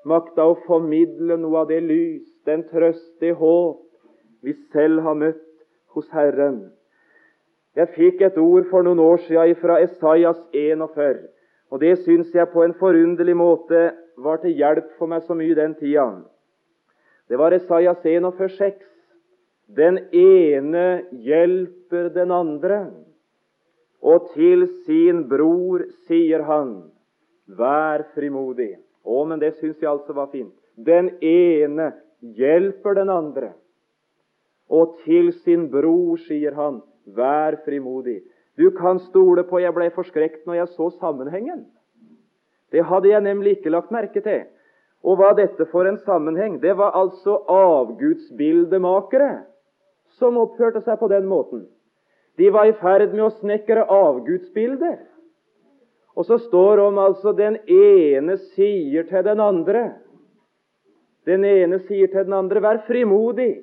makta 0.07 0.47
å 0.47 0.59
formidle 0.67 1.39
noe 1.41 1.63
av 1.63 1.69
det 1.71 1.81
lys, 1.83 2.27
den 2.47 2.65
trøst, 2.71 3.19
det 3.21 3.35
håp 3.39 3.83
vi 4.45 4.55
selv 4.73 5.03
har 5.03 5.17
møtt 5.19 5.45
hos 5.95 6.09
Herren. 6.15 6.69
Jeg 7.79 7.93
fikk 7.95 8.23
et 8.27 8.39
ord 8.41 8.67
for 8.71 8.87
noen 8.87 9.01
år 9.03 9.21
siden 9.27 9.59
fra 9.61 9.79
Esaias 9.83 10.39
41, 10.55 11.27
og 11.71 11.83
det 11.83 11.99
syns 12.05 12.33
jeg 12.35 12.51
på 12.53 12.65
en 12.65 12.75
forunderlig 12.79 13.37
måte 13.39 13.91
var 14.19 14.41
til 14.43 14.57
hjelp 14.59 14.89
for 14.99 15.11
meg 15.11 15.27
så 15.27 15.37
mye 15.39 15.55
den 15.55 15.77
tida. 15.79 16.09
Det 17.29 17.39
var 17.39 17.55
Esaias 17.55 18.01
41, 18.03 18.49
6. 18.57 18.85
Den 19.77 19.99
ene 20.17 20.87
hjelper 21.13 22.09
den 22.15 22.33
andre, 22.33 22.81
og 24.01 24.31
til 24.33 24.65
sin 24.87 25.27
bror 25.29 25.85
sier 26.09 26.47
han, 26.49 26.89
vær 27.47 28.07
frimodig. 28.15 28.79
Å, 29.09 29.23
men 29.25 29.41
det 29.41 29.55
syns 29.57 29.81
jeg 29.81 29.89
altså 29.89 30.13
var 30.17 30.29
fint. 30.33 30.53
Den 30.77 31.11
ene 31.25 31.93
hjelper 32.21 32.99
den 32.99 33.09
andre, 33.11 33.55
og 34.69 34.99
til 35.07 35.33
sin 35.45 35.71
bror 35.73 36.21
sier 36.27 36.53
han, 36.59 36.83
vær 37.17 37.57
frimodig. 37.65 38.21
Du 38.59 38.69
kan 38.77 38.99
stole 39.07 39.47
på 39.49 39.63
Jeg 39.63 39.73
ble 39.73 39.89
forskrekket 39.95 40.45
når 40.47 40.61
jeg 40.61 40.69
så 40.75 40.91
sammenhengen. 40.99 41.65
Det 42.75 42.85
hadde 42.85 43.09
jeg 43.09 43.25
nemlig 43.25 43.57
ikke 43.57 43.73
lagt 43.73 43.95
merke 43.95 44.21
til. 44.21 44.45
Og 45.07 45.17
hva 45.21 45.31
dette 45.39 45.65
for 45.71 45.87
en 45.89 45.99
sammenheng? 46.05 46.59
Det 46.61 46.75
var 46.77 46.97
altså 46.99 47.39
avgudsbildemakere 47.49 49.31
som 50.19 50.37
oppførte 50.43 50.83
seg 50.85 50.99
på 50.99 51.09
den 51.09 51.29
måten. 51.31 51.65
De 52.39 52.51
var 52.55 52.69
i 52.69 52.75
ferd 52.83 53.15
med 53.15 53.25
å 53.29 53.37
snekre 53.39 53.87
avgudsbilder. 53.87 54.99
Og 56.19 56.27
så 56.27 56.41
står 56.43 56.81
om 56.83 56.99
altså 56.99 57.33
den 57.39 57.61
ene 57.71 58.35
sier 58.57 59.07
til 59.07 59.25
den 59.25 59.41
andre 59.41 59.85
Den 61.29 61.45
ene 61.45 61.79
sier 61.87 62.09
til 62.09 62.25
den 62.25 62.33
andre 62.33 62.61
'vær 62.61 62.79
frimodig', 62.89 63.61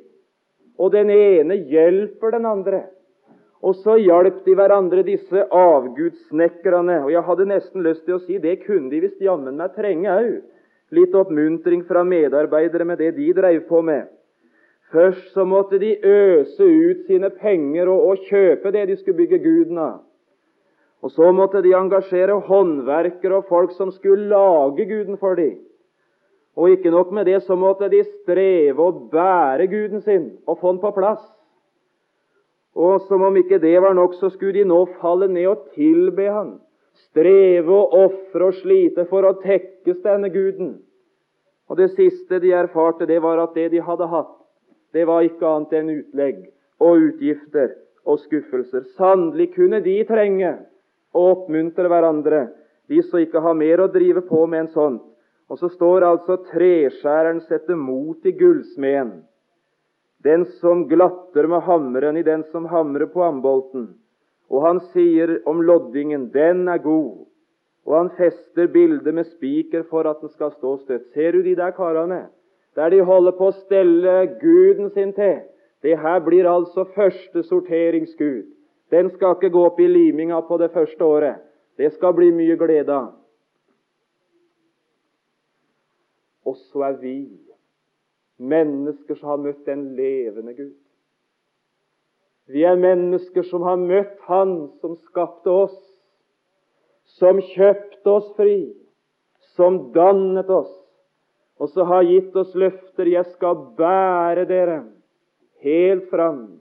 og 0.78 0.92
den 0.92 1.10
ene 1.10 1.56
hjelper 1.56 2.32
den 2.32 2.46
andre. 2.46 2.84
Og 3.64 3.76
så 3.76 3.96
hjalp 3.98 4.46
de 4.46 4.54
hverandre, 4.56 5.04
disse 5.04 5.46
avgudssnekkerne. 5.52 7.04
Og 7.04 7.12
jeg 7.12 7.24
hadde 7.24 7.46
nesten 7.50 7.84
lyst 7.84 8.06
til 8.06 8.20
å 8.20 8.22
si 8.22 8.38
det 8.38 8.60
kunne 8.66 8.92
de 8.92 9.00
visst 9.00 9.22
jammen 9.22 9.58
meg 9.58 9.74
trenge 9.74 10.12
òg. 10.12 10.42
Litt 10.92 11.16
oppmuntring 11.18 11.82
fra 11.88 12.04
medarbeidere 12.04 12.86
med 12.86 13.02
det 13.02 13.16
de 13.16 13.34
drev 13.34 13.64
på 13.70 13.82
med. 13.82 14.06
Først 14.94 15.34
så 15.34 15.46
måtte 15.46 15.80
de 15.82 15.96
øse 16.04 16.64
ut 16.64 17.08
sine 17.08 17.30
penger 17.30 17.90
og, 17.90 18.10
og 18.10 18.28
kjøpe 18.30 18.72
det 18.72 18.88
de 18.88 18.98
skulle 18.98 19.18
bygge 19.18 19.42
guden 19.42 19.82
av. 19.82 20.04
Og 21.04 21.12
så 21.12 21.32
måtte 21.36 21.62
de 21.62 21.76
engasjere 21.78 22.40
håndverkere 22.48 23.42
og 23.42 23.50
folk 23.50 23.74
som 23.78 23.92
skulle 23.92 24.30
lage 24.32 24.88
guden 24.90 25.18
for 25.22 25.36
dem. 25.36 25.60
Og 26.56 26.72
ikke 26.72 26.92
nok 26.92 27.12
med 27.12 27.26
det, 27.26 27.42
så 27.44 27.56
måtte 27.60 27.90
de 27.92 28.04
streve 28.04 28.80
å 28.80 28.94
bære 29.12 29.68
guden 29.68 30.02
sin 30.02 30.30
og 30.48 30.62
få 30.62 30.72
den 30.72 30.82
på 30.84 30.94
plass. 30.96 31.24
Og 32.76 33.02
som 33.08 33.24
om 33.24 33.36
ikke 33.40 33.60
det 33.60 33.76
var 33.82 33.96
nok, 33.96 34.16
så 34.20 34.30
skulle 34.30 34.60
de 34.60 34.68
nå 34.68 34.82
falle 35.02 35.28
ned 35.32 35.48
og 35.52 35.68
tilbe 35.76 36.28
han. 36.32 36.56
Streve 37.10 37.72
og 37.76 37.94
ofre 38.06 38.50
og 38.50 38.58
slite 38.62 39.06
for 39.10 39.28
å 39.28 39.36
tekkes 39.44 40.02
denne 40.04 40.32
guden. 40.32 40.78
Og 41.70 41.80
det 41.80 41.92
siste 41.96 42.40
de 42.40 42.54
erfarte, 42.56 43.08
det 43.08 43.22
var 43.24 43.42
at 43.42 43.56
det 43.56 43.72
de 43.74 43.82
hadde 43.84 44.08
hatt, 44.08 44.36
det 44.94 45.08
var 45.08 45.26
ikke 45.26 45.48
annet 45.50 45.74
enn 45.76 45.92
utlegg 45.92 46.44
og 46.80 47.08
utgifter 47.10 47.74
og 48.06 48.20
skuffelser. 48.24 48.86
Sannelig 48.96 49.50
kunne 49.56 49.82
de 49.84 49.98
trenge 50.08 50.54
oppmuntre 51.16 51.90
hverandre, 51.92 52.48
de 52.90 53.02
som 53.04 53.22
ikke 53.22 53.42
har 53.42 53.58
mer 53.58 53.82
å 53.82 53.92
drive 53.92 54.26
på 54.28 54.46
med 54.46 54.66
enn 54.66 54.74
sånt. 54.74 55.06
Og 55.50 55.62
så 55.62 55.70
står 55.70 56.06
altså 56.08 56.40
treskjæreren 56.50 57.44
setter 57.46 57.78
mot 57.78 58.26
i 58.26 58.34
gullsmeden 58.34 59.24
den 60.26 60.46
som 60.46 60.88
glatter 60.88 61.46
med 61.48 61.62
hammeren 61.62 62.18
i 62.18 62.24
den 62.24 62.44
som 62.52 62.66
hamrer 62.66 63.06
på 63.14 63.22
ambolten. 63.24 63.92
Og 64.50 64.64
han 64.66 64.80
sier 64.94 65.36
om 65.50 65.62
loddingen, 65.62 66.32
den 66.34 66.66
er 66.70 66.82
god. 66.82 67.28
Og 67.86 67.94
han 67.94 68.10
fester 68.18 68.72
bildet 68.74 69.14
med 69.14 69.30
spiker 69.36 69.86
for 69.92 70.10
at 70.10 70.24
den 70.24 70.34
skal 70.34 70.54
stå 70.56 70.72
støtt. 70.82 71.12
Ser 71.14 71.38
du 71.38 71.44
de 71.46 71.54
der 71.60 71.76
karene? 71.78 72.24
Der 72.76 72.90
de 72.90 73.04
holder 73.06 73.38
på 73.38 73.52
å 73.52 73.58
stelle 73.60 74.16
guden 74.42 74.90
sin 74.98 75.14
til. 75.14 75.44
Det 75.86 75.94
her 76.02 76.24
blir 76.26 76.50
altså 76.50 76.88
første 76.96 77.46
sorteringsgud. 77.46 78.50
Den 78.94 79.10
skal 79.16 79.36
ikke 79.36 79.54
gå 79.54 79.66
opp 79.66 79.80
i 79.80 79.88
liminga 79.90 80.42
på 80.46 80.58
det 80.62 80.72
første 80.74 81.04
året. 81.04 81.42
Det 81.78 81.92
skal 81.96 82.14
bli 82.16 82.30
mye 82.32 82.56
glede 82.60 82.94
av. 82.94 83.14
Og 86.46 86.58
så 86.70 86.86
er 86.92 87.02
vi 87.02 87.18
Mennesker 88.36 89.16
som 89.16 89.30
har 89.30 89.38
møtt 89.40 89.62
den 89.64 89.94
levende 89.96 90.54
Gud. 90.58 90.74
Vi 92.52 92.66
er 92.68 92.76
mennesker 92.78 93.46
som 93.48 93.64
har 93.66 93.80
møtt 93.80 94.18
Han 94.28 94.56
som 94.82 94.98
skapte 95.08 95.50
oss, 95.50 95.78
som 97.18 97.40
kjøpte 97.40 98.12
oss 98.12 98.28
fri, 98.38 98.76
som 99.56 99.80
dannet 99.96 100.50
oss, 100.52 100.74
og 101.58 101.72
så 101.72 101.86
har 101.88 102.04
gitt 102.04 102.36
oss 102.36 102.54
løfter 102.54 103.08
'Jeg 103.08 103.26
skal 103.38 103.56
bære 103.78 104.46
dere 104.46 104.84
helt 105.64 106.10
fram'. 106.12 106.60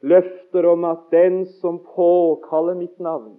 Løfter 0.00 0.66
om 0.66 0.84
at 0.88 1.10
den 1.12 1.42
som 1.60 1.78
påkaller 1.94 2.74
mitt 2.74 2.98
navn, 2.98 3.36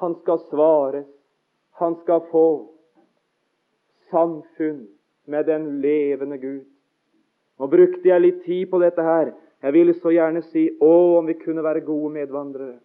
han 0.00 0.14
skal 0.22 0.40
svares, 0.48 1.08
han 1.78 1.96
skal 2.02 2.22
få 2.30 2.48
samfunn 4.10 4.86
med 5.26 5.46
den 5.46 5.80
levende 5.82 6.38
Gud. 6.38 6.64
Nå 7.58 7.66
brukte 7.66 8.08
jeg 8.08 8.22
litt 8.22 8.42
tid 8.46 8.70
på 8.70 8.80
dette 8.80 9.04
her. 9.04 9.34
Jeg 9.62 9.74
ville 9.74 9.94
så 9.98 10.12
gjerne 10.14 10.44
si 10.48 10.68
å, 10.80 11.18
om 11.18 11.26
vi 11.26 11.34
kunne 11.40 11.64
være 11.66 11.82
gode 11.86 12.14
medvandrere. 12.14 12.78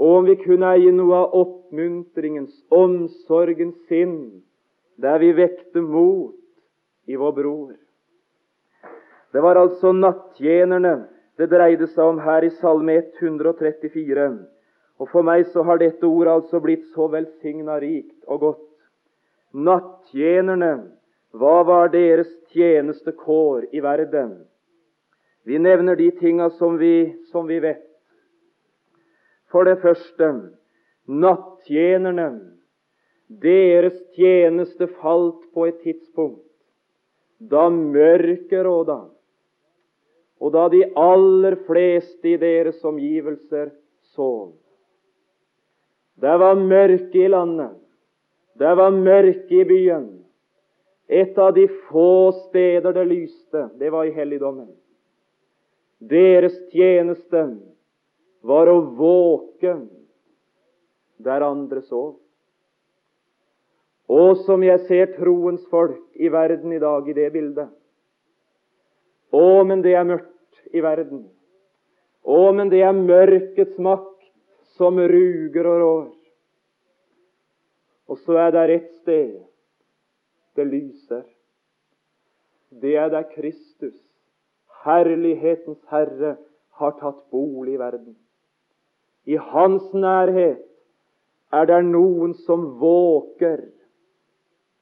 Og 0.00 0.18
om 0.18 0.26
vi 0.26 0.38
kunne 0.40 0.72
eie 0.72 0.92
noe 0.94 1.18
av 1.20 1.34
oppmuntringens, 1.36 2.54
omsorgens 2.72 3.76
sinn, 3.90 4.42
der 4.96 5.20
vi 5.20 5.34
vekte 5.36 5.84
mot 5.84 6.34
i 7.06 7.18
vår 7.20 7.34
bror. 7.36 7.74
Det 9.32 9.40
var 9.44 9.60
altså 9.60 9.92
nattjenerne 9.96 11.11
det 11.40 11.48
dreide 11.52 11.88
seg 11.90 12.04
om 12.04 12.18
her 12.22 12.44
i 12.44 12.50
Salme 12.60 12.98
134. 13.20 14.26
Og 15.00 15.08
For 15.10 15.26
meg 15.26 15.46
så 15.52 15.64
har 15.66 15.80
dette 15.80 16.06
ordet 16.06 16.36
altså 16.36 16.60
blitt 16.62 16.84
så 16.94 17.08
velsigna 17.10 17.78
rikt 17.82 18.18
og 18.28 18.40
godt. 18.46 18.66
Nattjenerne 19.52 20.74
hva 21.32 21.62
var 21.64 21.88
deres 21.92 22.28
tjenestekår 22.52 23.70
i 23.72 23.80
verden? 23.80 24.42
Vi 25.48 25.58
nevner 25.58 25.96
de 25.96 26.10
tinga 26.18 26.50
som 26.58 26.76
som 27.30 27.46
vi 27.48 27.58
vet. 27.58 27.88
For 29.48 29.64
det 29.64 29.80
første 29.80 30.28
nattjenerne. 31.08 32.52
Deres 33.28 33.96
tjeneste 34.12 34.86
falt 35.00 35.40
på 35.54 35.66
et 35.66 35.80
tidspunkt 35.80 36.44
da 37.50 37.68
mørket 37.72 38.60
råda, 38.62 39.08
og 40.42 40.50
da 40.56 40.66
de 40.72 40.82
aller 40.98 41.54
fleste 41.68 42.32
i 42.32 42.38
deres 42.40 42.80
omgivelser 42.84 43.70
sov. 44.14 44.56
Det 46.18 46.34
var 46.42 46.58
mørke 46.58 47.18
i 47.18 47.30
landet, 47.30 47.76
det 48.58 48.72
var 48.78 48.90
mørke 48.90 49.60
i 49.60 49.64
byen, 49.64 50.08
et 51.08 51.38
av 51.38 51.52
de 51.54 51.68
få 51.88 52.32
steder 52.48 52.94
det 52.96 53.04
lyste, 53.06 53.68
det 53.78 53.90
var 53.92 54.08
i 54.08 54.14
helligdommen. 54.16 54.70
Deres 56.02 56.54
tjeneste 56.72 57.44
var 58.42 58.66
å 58.66 58.80
våke 58.98 59.76
der 61.22 61.44
andre 61.46 61.82
sov. 61.86 62.16
Og 64.10 64.42
som 64.42 64.64
jeg 64.66 64.82
ser 64.88 65.14
troens 65.14 65.62
folk 65.70 66.02
i 66.18 66.28
verden 66.32 66.74
i 66.74 66.80
dag 66.82 67.06
i 67.08 67.14
det 67.16 67.28
bildet. 67.32 67.70
Å, 69.32 69.62
men 69.64 69.80
det 69.84 69.94
er 69.96 70.08
mørkt 70.08 70.31
i 70.72 70.82
verden. 70.82 71.26
Å, 72.22 72.52
men 72.54 72.70
det 72.72 72.82
er 72.86 72.96
mørkets 72.96 73.78
makt 73.82 74.08
som 74.78 74.98
ruger 74.98 75.68
og 75.68 75.80
rår. 75.82 76.10
Og 78.12 78.20
så 78.24 78.38
er 78.46 78.52
det 78.54 78.64
et 78.76 78.90
sted 79.00 79.40
det 80.56 80.66
lyser. 80.68 81.24
Det 82.82 82.96
er 82.96 83.08
der 83.12 83.24
Kristus, 83.34 83.96
herlighetens 84.84 85.80
Herre, 85.90 86.36
har 86.80 86.96
tatt 87.00 87.20
bolig 87.30 87.76
i 87.76 87.80
verden. 87.80 88.14
I 89.28 89.36
Hans 89.36 89.92
nærhet 89.94 90.64
er 91.52 91.68
det 91.68 91.82
noen 91.84 92.32
som 92.46 92.64
våker 92.80 93.60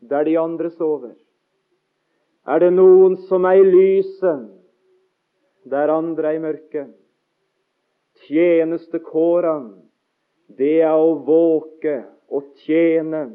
der 0.01 0.25
de 0.25 0.37
andre 0.39 0.71
sover? 0.71 1.17
Er 2.47 2.63
det 2.63 2.71
noen 2.73 3.19
som 3.29 3.45
er 3.45 3.59
i 3.61 3.67
lyset 3.67 4.47
der 5.69 5.93
andre 5.93 6.33
er 6.33 6.39
i 6.39 6.43
mørket? 6.43 6.91
Tjenestekårene, 8.27 9.77
det 10.59 10.81
er 10.83 10.97
å 10.99 11.15
våke 11.25 12.01
og 12.31 12.49
tjene 12.65 13.31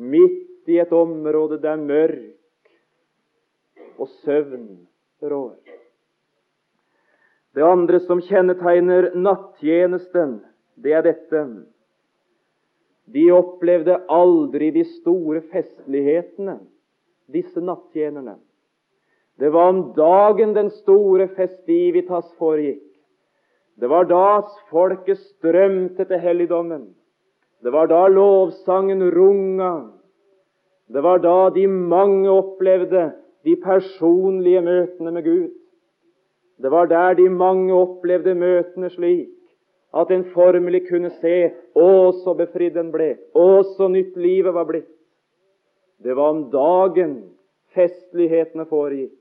midt 0.00 0.68
i 0.70 0.78
et 0.82 0.92
område 0.94 1.60
der 1.62 1.80
mørk 1.80 2.70
og 4.00 4.08
søvn 4.24 4.86
rår. 5.22 5.56
Det 7.54 7.66
andre 7.66 7.98
som 8.04 8.22
kjennetegner 8.22 9.10
nattjenesten, 9.18 10.38
det 10.78 10.94
er 10.94 11.02
dette. 11.04 11.42
De 13.10 13.24
opplevde 13.34 13.96
aldri 14.06 14.70
de 14.74 14.84
store 14.86 15.42
festlighetene, 15.50 16.60
disse 17.26 17.60
nattjenerne. 17.60 18.36
Det 19.40 19.48
var 19.50 19.68
om 19.68 19.80
dagen 19.96 20.52
den 20.54 20.68
store 20.70 21.28
festivitas 21.32 22.28
foregikk. 22.38 22.82
Det 23.80 23.88
var 23.88 24.04
da 24.04 24.42
folket 24.68 25.18
strømte 25.18 26.04
til 26.04 26.20
helligdommen. 26.20 26.90
Det 27.64 27.72
var 27.72 27.88
da 27.88 28.02
lovsangen 28.12 29.00
runga. 29.14 29.72
Det 30.92 31.02
var 31.02 31.22
da 31.24 31.48
de 31.54 31.66
mange 31.66 32.28
opplevde 32.28 33.12
de 33.44 33.56
personlige 33.56 34.60
møtene 34.60 35.10
med 35.10 35.24
Gud. 35.24 35.50
Det 36.60 36.70
var 36.70 36.86
der 36.86 37.14
de 37.14 37.28
mange 37.30 37.72
opplevde 37.72 38.34
møtene 38.34 38.90
slik 38.90 39.30
at 39.96 40.10
en 40.10 40.24
formelig 40.34 40.82
kunne 40.90 41.10
se 41.22 41.50
å, 41.74 42.12
så 42.12 42.34
befridd 42.36 42.76
en 42.76 42.92
ble, 42.92 43.14
å, 43.34 43.62
så 43.76 43.88
nytt 43.88 44.16
livet 44.20 44.54
var 44.54 44.68
blitt. 44.68 44.90
Det 46.04 46.12
var 46.16 46.36
om 46.36 46.44
dagen 46.52 47.16
festlighetene 47.74 48.68
foregikk. 48.68 49.19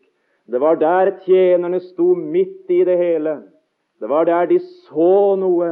Det 0.49 0.59
var 0.59 0.79
der 0.81 1.11
tjenerne 1.25 1.79
sto 1.79 2.15
midt 2.15 2.71
i 2.71 2.83
det 2.83 2.97
hele. 2.97 3.35
Det 3.99 4.09
var 4.09 4.25
der 4.25 4.47
de 4.49 4.59
så 4.59 5.35
noe 5.37 5.69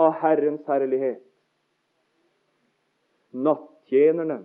av 0.00 0.12
Herrens 0.20 0.66
herlighet. 0.68 1.22
Nattjenerne 3.32 4.42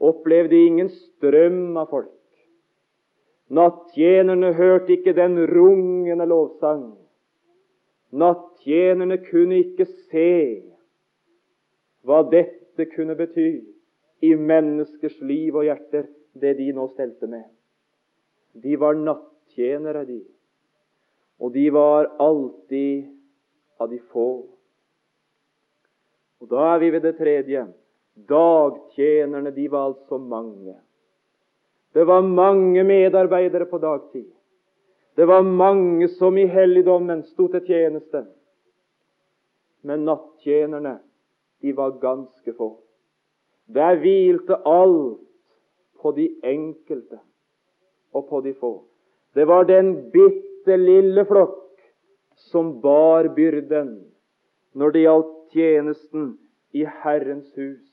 opplevde 0.00 0.56
ingen 0.56 0.90
strøm 0.92 1.76
av 1.80 1.90
folk. 1.90 2.16
Nattjenerne 3.50 4.52
hørte 4.54 4.94
ikke 4.94 5.16
den 5.16 5.38
rungende 5.50 6.26
lovsang. 6.28 6.92
Nattjenerne 8.12 9.18
kunne 9.26 9.58
ikke 9.64 9.88
se 10.10 10.30
hva 12.06 12.22
dette 12.30 12.86
kunne 12.94 13.16
bety 13.18 13.48
i 14.22 14.34
menneskers 14.36 15.18
liv 15.20 15.56
og 15.56 15.66
hjerter, 15.66 16.06
det 16.40 16.54
de 16.60 16.70
nå 16.76 16.86
stelte 16.92 17.26
med. 17.26 17.48
De 18.52 18.76
var 18.76 18.94
nattjenere, 18.94 20.04
de. 20.04 20.20
Og 21.40 21.52
de 21.52 21.70
var 21.72 22.10
alltid 22.20 23.06
av 23.80 23.90
de 23.90 24.00
få. 24.12 24.30
Og 26.40 26.48
Da 26.48 26.74
er 26.74 26.78
vi 26.78 26.90
ved 26.90 27.02
det 27.04 27.16
tredje. 27.18 27.66
Dagtjenerne, 28.28 29.50
de 29.50 29.70
var 29.70 29.92
altså 29.92 30.18
mange. 30.18 30.76
Det 31.94 32.06
var 32.06 32.20
mange 32.22 32.84
medarbeidere 32.84 33.66
på 33.66 33.78
dagtid. 33.78 34.28
Det 35.16 35.26
var 35.28 35.42
mange 35.42 36.08
som 36.08 36.36
i 36.38 36.46
helligdommen 36.46 37.22
sto 37.22 37.48
til 37.48 37.64
tjeneste. 37.66 38.26
Men 39.82 40.04
nattjenerne, 40.04 40.98
de 41.62 41.76
var 41.76 41.98
ganske 42.00 42.54
få. 42.56 42.76
Der 43.74 43.98
hvilte 44.00 44.56
alt 44.66 45.20
på 46.00 46.12
de 46.16 46.28
enkelte 46.44 47.20
og 48.12 48.28
på 48.28 48.40
de 48.40 48.54
få. 48.54 48.72
Det 49.34 49.46
var 49.46 49.64
den 49.64 50.10
bitte 50.10 50.76
lille 50.76 51.24
flokk 51.24 51.56
som 52.50 52.80
bar 52.80 53.28
byrden 53.36 53.92
når 54.74 54.94
det 54.94 55.04
gjaldt 55.04 55.36
tjenesten 55.54 56.32
i 56.72 56.84
Herrens 57.02 57.50
hus 57.58 57.84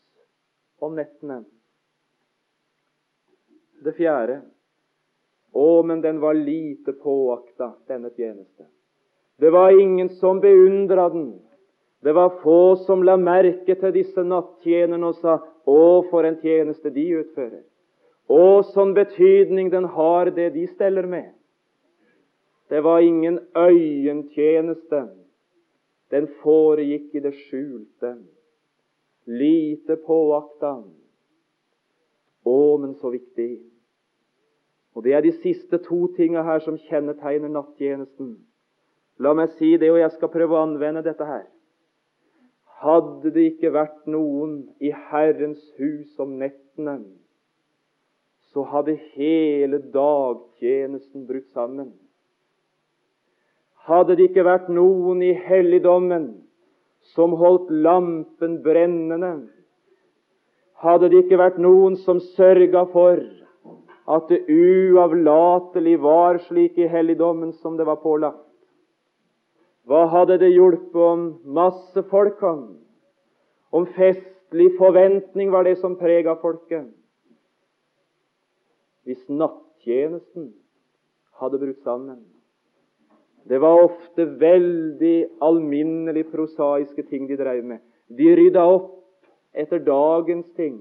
om 0.81 0.95
nettene. 0.97 1.43
Det 3.83 3.93
fjerde 3.97 4.41
Å, 5.57 5.81
men 5.81 6.01
den 6.03 6.19
var 6.21 6.35
lite 6.37 6.93
påakta, 6.93 7.71
denne 7.89 8.11
tjeneste. 8.13 8.67
Det 9.41 9.49
var 9.49 9.73
ingen 9.79 10.09
som 10.19 10.41
beundra 10.43 11.07
den. 11.09 11.39
Det 12.03 12.13
var 12.13 12.35
få 12.43 12.75
som 12.75 13.01
la 13.03 13.15
merke 13.17 13.73
til 13.79 13.93
disse 13.95 14.21
nattjenerne 14.21 15.07
og 15.07 15.15
sa 15.15 15.39
'Å, 15.65 16.09
for 16.09 16.25
en 16.25 16.37
tjeneste 16.41 16.89
de 16.93 17.05
utfører'. 17.21 17.63
Å, 18.27 18.63
sånn 18.73 18.93
betydning 18.95 19.69
den 19.71 19.87
har, 19.95 20.31
det 20.35 20.49
de 20.55 20.65
steller 20.67 21.07
med. 21.07 21.31
Det 22.67 22.81
var 22.83 22.99
ingen 22.99 23.39
øyentjeneste. 23.55 25.05
Den 26.11 26.27
foregikk 26.41 27.15
i 27.15 27.23
det 27.23 27.33
skjulte. 27.47 28.17
Lite 29.27 29.95
påakta. 30.03 30.73
Å, 32.47 32.59
men 32.79 32.95
så 32.99 33.11
viktig. 33.15 33.61
Og 34.95 35.03
Det 35.03 35.13
er 35.13 35.21
de 35.21 35.31
siste 35.43 35.77
to 35.85 36.07
tinga 36.17 36.41
her 36.43 36.59
som 36.65 36.79
kjennetegner 36.89 37.51
nattjenesten. 37.53 38.31
La 39.19 39.33
meg 39.33 39.53
si 39.57 39.75
det, 39.77 39.91
og 39.91 39.99
jeg 40.01 40.11
skal 40.15 40.31
prøve 40.33 40.57
å 40.57 40.63
anvende 40.65 41.03
dette 41.05 41.25
her. 41.25 41.45
Hadde 42.81 43.31
det 43.33 43.45
ikke 43.53 43.73
vært 43.73 44.05
noen 44.09 44.59
i 44.81 44.91
Herrens 44.91 45.61
hus 45.77 46.17
om 46.21 46.35
nettene, 46.41 46.99
så 48.57 48.63
hadde 48.65 48.95
hele 49.13 49.77
dagtjenesten 49.93 51.27
brutt 51.27 51.51
sammen. 51.53 51.91
Hadde 53.85 54.15
det 54.17 54.31
ikke 54.31 54.47
vært 54.47 54.71
noen 54.73 55.21
i 55.21 55.35
helligdommen 55.45 56.25
som 57.13 57.35
holdt 57.37 57.69
lampen 57.69 58.57
brennende, 58.65 59.29
hadde 60.81 61.11
det 61.13 61.21
ikke 61.27 61.37
vært 61.37 61.61
noen 61.61 61.99
som 62.01 62.17
sørga 62.33 62.87
for 62.89 63.21
at 64.17 64.27
det 64.33 64.41
uavlatelig 64.49 65.95
var 66.01 66.41
slik 66.49 66.81
i 66.81 66.89
helligdommen 66.89 67.53
som 67.61 67.77
det 67.77 67.85
var 67.85 68.01
pålagt, 68.01 68.41
hva 69.85 70.07
hadde 70.09 70.41
det 70.41 70.55
hjulpet 70.55 70.97
om 70.97 71.29
masse 71.45 72.09
folk 72.09 72.41
kom? 72.41 72.71
Om 73.69 73.85
festlig 73.93 74.71
forventning 74.81 75.53
var 75.53 75.69
det 75.69 75.77
som 75.77 75.93
prega 76.01 76.39
folket? 76.41 76.96
Hvis 79.07 79.23
nattjenesten 79.31 80.51
hadde 81.39 81.59
brutt 81.61 81.79
sammen. 81.87 82.19
Det 83.47 83.61
var 83.63 83.85
ofte 83.85 84.25
veldig 84.41 85.39
alminnelig 85.47 86.25
prosaiske 86.33 87.05
ting 87.07 87.29
de 87.29 87.37
drev 87.39 87.63
med. 87.63 87.79
De 88.11 88.27
rydda 88.35 88.65
opp 88.67 88.91
etter 89.55 89.79
dagens 89.79 90.49
ting. 90.59 90.75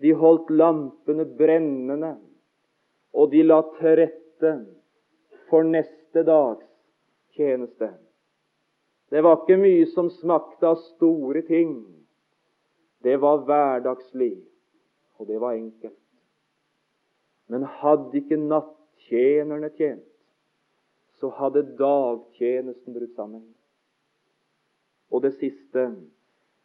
De 0.00 0.14
holdt 0.16 0.48
lampene 0.48 1.26
brennende, 1.36 2.14
og 3.12 3.32
de 3.34 3.44
la 3.44 3.60
til 3.76 3.98
rette 4.00 4.54
for 5.50 5.66
neste 5.68 6.24
dags 6.24 6.64
tjeneste. 7.36 7.90
Det 9.12 9.20
var 9.26 9.42
ikke 9.42 9.60
mye 9.60 9.86
som 9.92 10.08
smakte 10.22 10.70
av 10.70 10.80
store 10.94 11.44
ting. 11.44 11.74
Det 13.04 13.20
var 13.20 13.44
hverdagslig, 13.44 14.38
og 15.18 15.28
det 15.28 15.40
var 15.42 15.58
enkelt. 15.58 15.99
Men 17.50 17.66
hadde 17.80 18.20
ikke 18.20 18.38
nattjenerne 18.38 19.72
tjent, 19.74 20.06
så 21.18 21.32
hadde 21.36 21.66
dagtjenesten 21.78 22.94
brutt 22.94 23.16
sammen. 23.18 23.42
Og 25.10 25.24
det 25.26 25.34
siste 25.40 25.88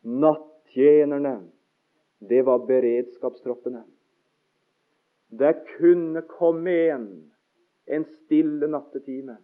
nattjenerne, 0.05 1.39
det 2.21 2.45
var 2.45 2.63
beredskapstroppene. 2.69 3.81
Der 5.35 5.57
kunne 5.75 6.21
komme 6.29 6.75
en 6.93 7.07
en 7.87 8.05
stille 8.05 8.67
nattetime. 8.67 9.37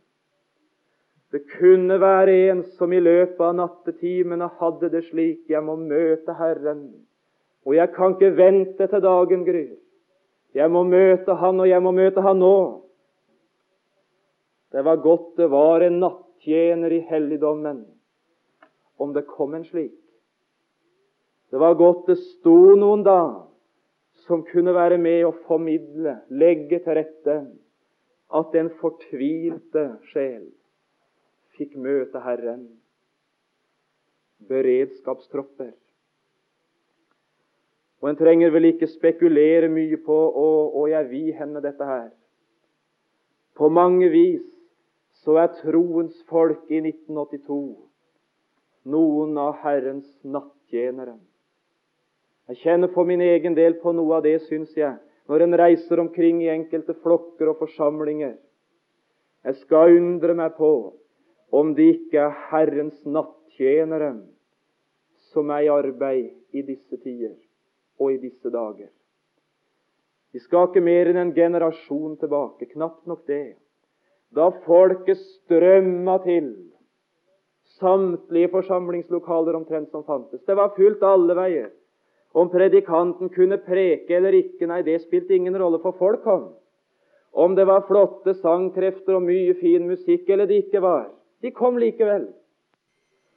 Det 1.32 1.44
kunne 1.60 2.00
være 2.02 2.34
en 2.50 2.64
som 2.76 2.94
i 2.94 3.00
løpet 3.00 3.40
av 3.46 3.56
nattetimene 3.56 4.50
hadde 4.60 4.90
det 4.92 5.04
slik 5.08 5.50
'Jeg 5.50 5.64
må 5.64 5.76
møte 5.76 6.34
Herren', 6.34 7.06
og 7.66 7.76
jeg 7.76 7.94
kan 7.94 8.16
ikke 8.16 8.38
vente 8.38 8.88
til 8.88 9.02
dagen 9.02 9.46
gryr. 9.46 9.78
Jeg 10.56 10.72
må 10.72 10.84
møte 10.84 11.36
han, 11.40 11.60
og 11.64 11.70
jeg 11.70 11.84
må 11.84 11.94
møte 11.96 12.24
han 12.26 12.42
nå. 12.42 12.56
Det 14.72 14.84
var 14.88 15.00
godt 15.04 15.36
det 15.40 15.48
var 15.52 15.84
en 15.84 16.00
nattjener 16.04 16.96
i 16.96 17.02
helligdommen, 17.08 17.84
om 19.00 19.14
det 19.16 19.28
kom 19.30 19.56
en 19.56 19.66
slik. 19.68 19.96
Det 21.52 21.60
var 21.60 21.76
godt 21.80 22.08
det 22.08 22.18
sto 22.20 22.76
noen 22.80 23.04
da 23.04 23.22
som 24.24 24.46
kunne 24.48 24.72
være 24.76 25.00
med 25.02 25.26
og 25.28 25.40
formidle, 25.48 26.22
legge 26.30 26.80
til 26.80 26.96
rette 26.96 27.38
at 28.32 28.54
den 28.56 28.70
fortvilte 28.80 29.88
sjel 30.12 30.46
fikk 31.58 31.76
møte 31.76 32.22
Herren. 32.24 32.70
beredskapstropper. 34.50 35.74
Og 38.02 38.10
En 38.10 38.18
trenger 38.18 38.50
vel 38.50 38.66
ikke 38.72 38.90
spekulere 38.90 39.70
mye 39.70 39.98
på 40.02 40.16
å, 40.16 40.48
å 40.74 40.88
jeg 40.90 41.10
vil 41.12 41.34
henne 41.38 41.62
dette 41.62 41.86
her. 41.86 42.10
På 43.54 43.70
mange 43.70 44.10
vis 44.10 44.46
så 45.22 45.38
er 45.38 45.52
troens 45.60 46.18
folk 46.30 46.66
i 46.74 46.80
1982 46.82 47.62
noen 48.90 49.38
av 49.38 49.60
Herrens 49.62 50.08
nattjenere. 50.26 51.14
Jeg 52.50 52.62
kjenner 52.64 52.90
for 52.96 53.06
min 53.06 53.22
egen 53.22 53.54
del 53.56 53.78
på 53.84 53.94
noe 53.94 54.18
av 54.18 54.26
det, 54.26 54.40
syns 54.48 54.74
jeg, 54.76 54.98
når 55.30 55.46
en 55.46 55.58
reiser 55.62 56.02
omkring 56.02 56.42
i 56.42 56.50
enkelte 56.52 56.96
flokker 57.04 57.52
og 57.52 57.62
forsamlinger. 57.62 58.34
Jeg 59.46 59.60
skal 59.62 59.96
undre 60.00 60.34
meg 60.38 60.58
på 60.58 60.72
om 61.54 61.76
det 61.78 61.88
ikke 62.00 62.26
er 62.26 62.42
Herrens 62.50 62.98
nattjenere 63.06 64.16
som 65.32 65.54
er 65.54 65.68
i 65.68 65.72
arbeid 65.72 66.58
i 66.58 66.66
disse 66.66 66.98
tider 67.04 67.38
og 68.02 68.16
i 68.16 68.18
disse 68.18 68.50
dager. 68.50 68.90
Vi 70.34 70.40
skal 70.40 70.70
ikke 70.70 70.84
mer 70.84 71.12
enn 71.12 71.20
en 71.20 71.34
generasjon 71.36 72.18
tilbake, 72.18 72.72
knapt 72.74 73.06
nok 73.10 73.26
det, 73.30 73.58
da 74.32 74.48
folket 74.66 75.20
strømma 75.20 76.18
til 76.24 76.54
samtlige 77.82 78.52
forsamlingslokaler 78.54 79.58
omtrent 79.60 79.92
som 79.92 80.06
fantes. 80.08 80.44
Det 80.48 80.56
var 80.56 80.74
fullt 80.78 81.04
alle 81.04 81.36
veier. 81.36 81.70
Om 82.32 82.48
predikanten 82.50 83.30
kunne 83.34 83.60
preke 83.60 84.16
eller 84.16 84.38
ikke, 84.38 84.68
nei, 84.70 84.82
det 84.88 85.02
spilte 85.04 85.36
ingen 85.36 85.58
rolle, 85.60 85.82
for 85.84 85.98
folk 86.00 86.24
kom. 86.24 86.52
Om 87.32 87.56
det 87.56 87.66
var 87.68 87.84
flotte 87.88 88.36
sangkrefter 88.40 89.18
og 89.18 89.26
mye 89.26 89.56
fin 89.60 89.88
musikk 89.88 90.30
eller 90.30 90.48
det 90.48 90.66
ikke 90.66 90.84
var, 90.84 91.10
de 91.44 91.52
kom 91.56 91.80
likevel. 91.80 92.30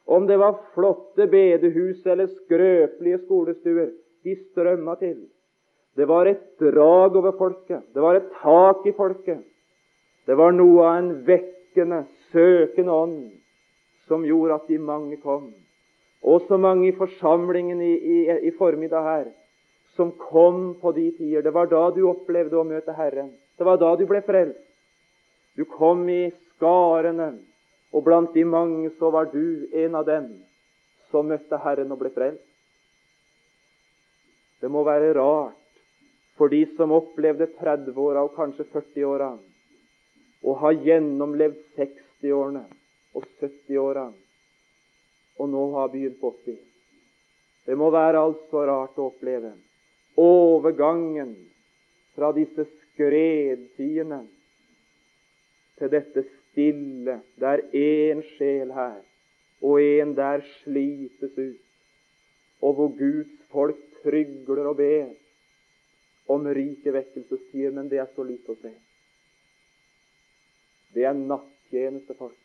Om 0.07 0.27
det 0.29 0.38
var 0.38 0.61
flotte 0.74 1.27
bedehus 1.31 2.05
eller 2.07 2.31
skrøpelige 2.31 3.22
skolestuer, 3.24 3.90
de 4.24 4.37
strømma 4.50 4.96
til. 5.00 5.18
Det 5.94 6.08
var 6.08 6.26
et 6.26 6.42
drag 6.58 7.16
over 7.16 7.37
folket. 7.38 7.84
Det 7.94 8.02
var 8.02 8.18
et 8.18 8.30
tak 8.42 8.87
i 8.87 8.92
folket. 8.96 9.44
Det 10.26 10.37
var 10.37 10.54
noe 10.56 10.82
av 10.82 10.96
en 10.98 11.10
vekkende, 11.26 12.04
søkende 12.32 12.92
ånd 12.92 13.18
som 14.08 14.24
gjorde 14.26 14.58
at 14.58 14.68
de 14.68 14.78
mange 14.80 15.20
kom. 15.22 15.52
Og 16.24 16.46
så 16.48 16.56
mange 16.56 16.88
i 16.88 16.96
forsamlingen 16.96 17.80
i, 17.84 17.94
i, 17.94 18.18
i 18.48 18.52
formiddag 18.58 19.04
her 19.04 19.26
som 19.94 20.10
kom 20.18 20.74
på 20.80 20.92
de 20.92 21.10
tider. 21.18 21.42
Det 21.42 21.52
var 21.54 21.68
da 21.70 21.90
du 21.94 22.02
opplevde 22.08 22.58
å 22.58 22.66
møte 22.66 22.94
Herren. 22.96 23.30
Det 23.58 23.66
var 23.66 23.78
da 23.78 23.92
du 23.96 24.06
ble 24.08 24.22
frelst. 24.26 24.58
Du 25.54 25.62
kom 25.70 26.02
i 26.10 26.32
skarene, 26.56 27.37
og 27.94 28.02
blant 28.02 28.34
de 28.34 28.42
mange 28.42 28.90
så 28.98 29.12
var 29.14 29.28
du 29.30 29.68
en 29.70 29.94
av 29.94 30.08
dem 30.08 30.26
som 31.12 31.28
møtte 31.30 31.60
Herren 31.62 31.92
og 31.94 32.00
ble 32.00 32.10
frelst. 32.16 32.42
Det 34.64 34.70
må 34.72 34.81
være 34.81 35.11
rart 35.12 35.59
for 36.38 36.48
de 36.48 36.62
som 36.72 36.92
opplevde 36.96 37.50
30-åra 37.59 38.22
og 38.24 38.31
kanskje 38.33 38.64
40-åra, 38.72 39.35
og 40.40 40.57
har 40.62 40.79
gjennomlevd 40.87 41.59
60-årene 41.77 42.62
og 43.12 43.27
70-åra, 43.42 44.07
og 45.37 45.53
nå 45.53 45.66
har 45.77 45.92
begynt 45.92 46.16
på 46.22 46.33
80. 46.46 46.57
Det 47.68 47.77
må 47.77 47.90
være 47.92 48.24
altså 48.24 48.64
rart 48.70 48.96
å 48.96 49.11
oppleve 49.12 49.53
overgangen 50.24 51.37
fra 52.16 52.33
disse 52.33 52.64
skredtidene 52.64 54.22
til 55.77 55.92
dette 55.92 56.24
stille, 56.31 57.20
der 57.37 57.68
én 57.68 58.24
sjel 58.38 58.72
her 58.72 59.03
og 59.61 59.81
en 59.85 60.16
der 60.16 60.40
slites 60.62 61.37
ut, 61.37 61.64
og 62.64 62.81
hvor 62.81 62.96
Guds 62.96 63.37
folk 63.53 63.93
trygler 64.04 64.68
og 64.70 64.76
ber 64.78 65.12
om 66.34 66.46
rike 66.56 66.92
vekkelsestider, 66.94 67.72
men 67.76 67.88
det 67.88 68.00
er 68.00 68.10
så 68.14 68.24
lite 68.24 68.54
å 68.54 68.60
se. 68.60 68.72
Det 70.94 71.04
er 71.08 71.16
nattjeneste, 71.18 72.14
folk. 72.16 72.38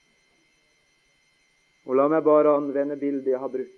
Og 1.88 1.96
la 1.96 2.08
meg 2.12 2.26
bare 2.26 2.56
anvende 2.58 2.98
bildet 3.00 3.32
jeg 3.32 3.42
har 3.42 3.52
brukt. 3.54 3.78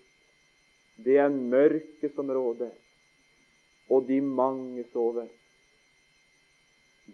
Det 1.02 1.18
er 1.22 1.30
mørket 1.30 2.16
som 2.16 2.30
råder, 2.32 2.72
og 3.90 4.08
de 4.08 4.20
mange 4.22 4.84
sover. 4.92 5.30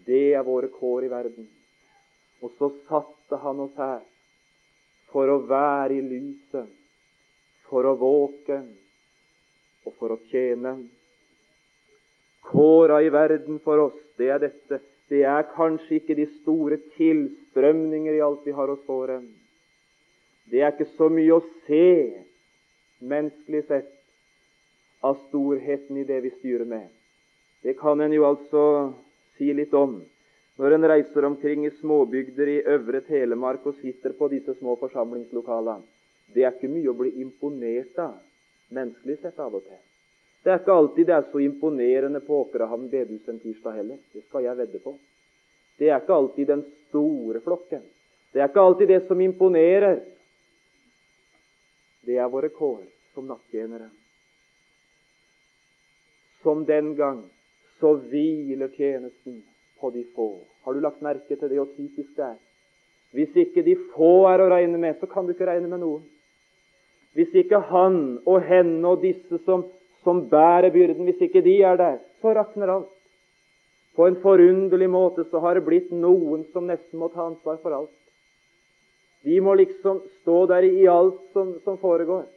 Det 0.07 0.33
er 0.35 0.45
våre 0.45 0.69
kår 0.73 1.07
i 1.07 1.11
verden. 1.11 1.47
Og 2.43 2.53
så 2.57 2.69
satte 2.89 3.39
han 3.41 3.63
oss 3.65 3.77
her 3.79 4.03
for 5.11 5.29
å 5.31 5.39
være 5.49 5.97
i 5.97 6.03
lyset, 6.05 6.67
for 7.67 7.87
å 7.87 7.95
våke 7.99 8.59
og 9.87 9.95
for 9.99 10.13
å 10.13 10.19
tjene. 10.31 10.75
Kåra 12.47 13.01
i 13.03 13.09
verden 13.11 13.59
for 13.63 13.87
oss, 13.87 13.97
det 14.19 14.29
er 14.33 14.43
dette. 14.43 14.81
Det 15.07 15.23
er 15.23 15.47
kanskje 15.55 16.01
ikke 16.01 16.15
de 16.19 16.27
store 16.41 16.79
tilstrømninger 16.97 18.17
i 18.17 18.23
alt 18.23 18.43
vi 18.47 18.55
har 18.55 18.71
oss 18.71 18.83
fore. 18.87 19.21
Det 20.51 20.63
er 20.63 20.73
ikke 20.73 20.89
så 20.95 21.09
mye 21.11 21.35
å 21.35 21.43
se, 21.67 21.87
menneskelig 23.03 23.63
sett, 23.67 23.93
av 25.03 25.19
storheten 25.27 25.99
i 26.01 26.05
det 26.07 26.21
vi 26.23 26.31
styrer 26.39 26.67
med. 26.67 26.87
Det 27.63 27.75
kan 27.79 27.99
en 28.01 28.13
jo 28.15 28.25
altså 28.27 28.63
si 29.37 29.51
litt 29.53 29.73
om 29.77 29.99
når 30.57 30.73
en 30.73 30.87
reiser 30.89 31.25
omkring 31.27 31.67
i 31.67 31.73
småbygder 31.77 32.49
i 32.49 32.61
Øvre 32.73 33.03
Telemark 33.05 33.67
og 33.69 33.77
sitter 33.77 34.15
på 34.17 34.29
disse 34.31 34.55
små 34.57 34.73
forsamlingslokalene. 34.81 35.85
Det 36.33 36.43
er 36.43 36.55
ikke 36.55 36.71
mye 36.71 36.89
å 36.91 36.97
bli 36.97 37.11
imponert 37.21 37.99
av 38.01 38.17
menneskelig 38.73 39.19
sett 39.21 39.39
av 39.39 39.55
og 39.55 39.63
til. 39.65 39.79
Det 40.43 40.53
er 40.53 40.61
ikke 40.61 40.75
alltid 40.79 41.07
det 41.09 41.15
er 41.15 41.25
så 41.31 41.39
imponerende 41.43 42.21
på 42.23 42.41
Åkrehamn 42.45 42.89
bedehus 42.91 43.27
en 43.27 43.39
tirsdag 43.43 43.79
heller. 43.81 43.97
Det 44.13 44.23
skal 44.27 44.45
jeg 44.45 44.57
vedde 44.57 44.79
på. 44.79 44.93
Det 45.77 45.89
er 45.89 46.01
ikke 46.01 46.13
alltid 46.13 46.47
den 46.47 46.63
store 46.87 47.41
flokken. 47.43 47.83
Det 48.33 48.41
er 48.41 48.49
ikke 48.49 48.63
alltid 48.63 48.87
det 48.87 49.01
som 49.07 49.21
imponerer. 49.21 49.99
Det 52.07 52.17
er 52.17 52.31
våre 52.31 52.49
kår 52.49 52.85
som 53.13 53.27
nattjenere. 53.27 53.89
Som 56.43 56.63
den 56.65 56.93
gang 56.95 57.25
så 57.79 57.95
hviler 58.07 58.71
tjenesten 58.77 59.41
på 59.79 59.91
de 59.91 60.05
få. 60.15 60.29
Har 60.63 60.73
du 60.73 60.79
lagt 60.79 61.01
merke 61.01 61.35
til 61.35 61.49
det, 61.49 61.59
og 61.59 61.73
typisk 61.75 62.15
det 62.15 62.25
er? 62.25 62.37
Hvis 63.11 63.35
ikke 63.35 63.63
de 63.63 63.75
få 63.93 64.27
er 64.31 64.43
å 64.43 64.49
regne 64.51 64.79
med, 64.79 64.97
så 64.99 65.07
kan 65.09 65.25
du 65.25 65.33
ikke 65.35 65.47
regne 65.47 65.69
med 65.71 65.83
noen. 65.83 66.05
Hvis 67.17 67.33
ikke 67.33 67.63
han 67.71 68.19
og 68.29 68.43
henne 68.45 68.85
og 68.85 69.01
disse 69.01 69.39
som, 69.45 69.63
som 70.05 70.27
bærer 70.29 70.69
byrden, 70.69 71.07
hvis 71.07 71.23
ikke 71.25 71.41
de 71.41 71.55
er 71.65 71.79
der, 71.79 71.97
så 72.21 72.35
rakner 72.37 72.73
alt. 72.75 72.91
På 73.97 74.05
en 74.05 74.19
forunderlig 74.21 74.89
måte 74.93 75.25
så 75.31 75.41
har 75.41 75.57
det 75.57 75.65
blitt 75.65 75.89
noen 75.89 76.43
som 76.53 76.67
nesten 76.69 77.01
må 77.01 77.09
ta 77.09 77.23
ansvar 77.25 77.57
for 77.63 77.73
alt. 77.73 77.95
De 79.25 79.39
må 79.41 79.55
liksom 79.57 80.03
stå 80.19 80.43
der 80.53 80.67
i 80.67 80.85
alt 80.85 81.17
som, 81.33 81.55
som 81.65 81.81
foregår. 81.81 82.27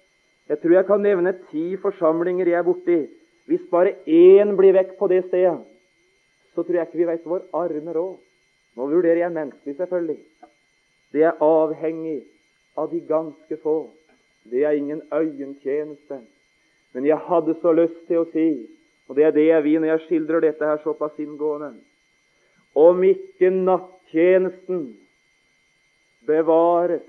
Jeg 0.49 0.63
tror 0.63 0.79
jeg 0.79 0.89
kan 0.89 1.05
nevne 1.05 1.37
ti 1.51 1.67
forsamlinger 1.85 2.49
jeg 2.49 2.59
er 2.63 2.67
borti. 2.67 2.99
Hvis 3.47 3.69
bare 3.69 3.99
én 4.09 4.57
blir 4.57 4.73
vekk 4.75 4.97
på 4.97 5.13
det 5.13 5.27
stedet, 5.29 5.61
så 6.55 6.65
tror 6.65 6.81
jeg 6.81 6.89
ikke 6.89 7.03
vi 7.05 7.13
vet 7.13 7.29
vår 7.29 7.45
arme 7.53 7.93
råd. 7.93 8.17
Nå 8.81 8.89
vurderer 8.89 9.27
jeg 9.27 9.37
menneskelig, 9.37 9.77
selvfølgelig. 9.77 10.21
Det 11.13 11.29
er 11.29 11.45
avhengig 11.45 12.23
av 12.81 12.89
de 12.89 13.05
ganske 13.05 13.61
få 13.61 13.79
det 14.43 14.65
er 14.65 14.71
ingen 14.71 15.03
øyentjeneste. 15.15 16.21
Men 16.93 17.07
jeg 17.07 17.19
hadde 17.19 17.55
så 17.63 17.73
lyst 17.73 18.07
til 18.09 18.23
å 18.23 18.29
si, 18.33 18.49
og 19.09 19.17
det 19.17 19.25
er 19.25 19.35
det 19.35 19.47
jeg 19.47 19.65
vil 19.65 19.81
når 19.81 19.93
jeg 19.93 20.05
skildrer 20.07 20.45
dette 20.45 20.67
her 20.67 20.83
såpass 20.85 21.19
inngående 21.19 21.75
Om 22.75 23.03
ikke 23.05 23.51
nattjenesten 23.51 24.85
bevares, 26.27 27.03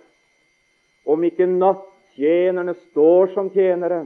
om 1.05 1.23
ikke 1.23 1.45
nattjenerne 1.45 2.73
står 2.89 3.33
som 3.33 3.49
tjenere, 3.53 4.05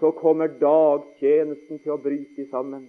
så 0.00 0.10
kommer 0.12 0.52
dagtjenesten 0.60 1.80
til 1.80 1.96
å 1.96 2.00
bryte 2.02 2.44
sammen. 2.50 2.84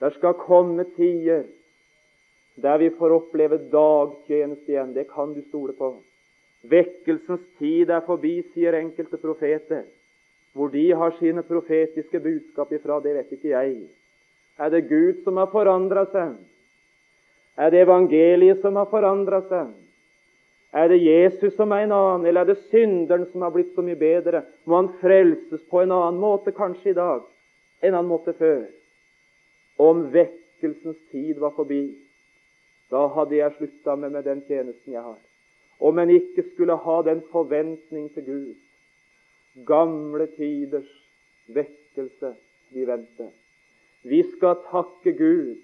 Der 0.00 0.14
skal 0.16 0.38
komme 0.38 0.86
tider 0.96 1.44
der 2.62 2.78
vi 2.78 2.90
får 2.90 3.14
oppleve 3.16 3.58
dagtjeneste 3.72 4.72
igjen. 4.72 4.94
Det 4.94 5.06
kan 5.10 5.34
du 5.34 5.42
stole 5.48 5.72
på. 5.72 5.94
Vekkelsens 6.62 7.42
tid 7.58 7.90
er 7.90 8.04
forbi, 8.06 8.38
sier 8.54 8.76
enkelte 8.78 9.18
profeter. 9.18 9.84
Hvor 10.52 10.68
de 10.70 10.84
har 10.92 11.14
sine 11.18 11.42
profetiske 11.42 12.20
budskap 12.20 12.72
ifra, 12.72 13.00
det 13.00 13.14
vet 13.16 13.32
ikke 13.34 13.54
jeg. 13.54 13.76
Er 14.60 14.70
det 14.70 14.88
Gud 14.88 15.22
som 15.24 15.40
har 15.40 15.48
forandra 15.50 16.04
seg? 16.12 16.34
Er 17.56 17.72
det 17.72 17.82
evangeliet 17.84 18.60
som 18.62 18.76
har 18.76 18.90
forandra 18.90 19.40
seg? 19.48 19.72
Er 20.72 20.88
det 20.88 21.02
Jesus 21.02 21.56
som 21.56 21.72
er 21.72 21.84
en 21.84 21.92
annen, 21.92 22.26
eller 22.26 22.44
er 22.44 22.52
det 22.52 22.70
synderen 22.70 23.26
som 23.32 23.42
har 23.44 23.52
blitt 23.52 23.74
så 23.76 23.84
mye 23.84 23.98
bedre? 23.98 24.44
Må 24.64 24.78
han 24.78 24.92
frelses 25.02 25.64
på 25.68 25.82
en 25.82 25.92
annen 25.92 26.20
måte 26.20 26.54
kanskje 26.56 26.94
i 26.94 26.96
dag 26.96 27.26
enn 27.84 27.96
han 27.96 28.08
måtte 28.08 28.32
før? 28.38 28.64
Om 29.82 30.06
vekkelsens 30.14 31.00
tid 31.12 31.42
var 31.42 31.52
forbi, 31.58 31.82
da 32.92 33.04
hadde 33.16 33.36
jeg 33.36 33.56
slutta 33.58 33.96
med, 33.96 34.14
med 34.16 34.24
den 34.24 34.40
tjenesten 34.48 34.96
jeg 34.96 35.04
har. 35.04 35.20
Om 35.82 35.98
en 35.98 36.10
ikke 36.14 36.44
skulle 36.52 36.76
ha 36.84 36.96
den 37.06 37.22
forventning 37.32 38.08
til 38.14 38.26
Gud. 38.26 38.54
Gamle 39.66 40.28
tiders 40.36 40.90
vekkelse 41.50 42.34
vi 42.72 42.86
venter. 42.88 43.32
Vi 44.02 44.22
skal 44.34 44.62
takke 44.70 45.12
Gud 45.18 45.56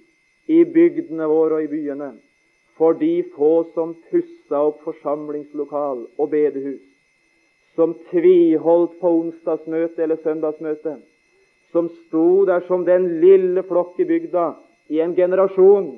i 0.49 0.65
bygdene 0.65 1.29
våre 1.31 1.61
og 1.61 1.69
i 1.69 1.71
byene 1.71 2.13
for 2.79 2.95
de 2.95 3.25
få 3.35 3.53
som 3.75 3.97
pussa 4.11 4.61
opp 4.69 4.85
forsamlingslokal 4.87 6.05
og 6.19 6.31
bedehus, 6.31 6.83
som 7.75 7.97
tviholdt 8.11 8.95
på 9.01 9.11
onsdagsmøte 9.23 10.03
eller 10.05 10.21
søndagsmøte, 10.23 10.95
som 11.75 11.91
sto 12.05 12.45
der 12.47 12.63
som 12.69 12.87
den 12.87 13.09
lille 13.23 13.65
flokk 13.67 13.99
i 13.99 14.07
bygda 14.07 14.53
i 14.95 15.03
en 15.03 15.17
generasjon. 15.19 15.91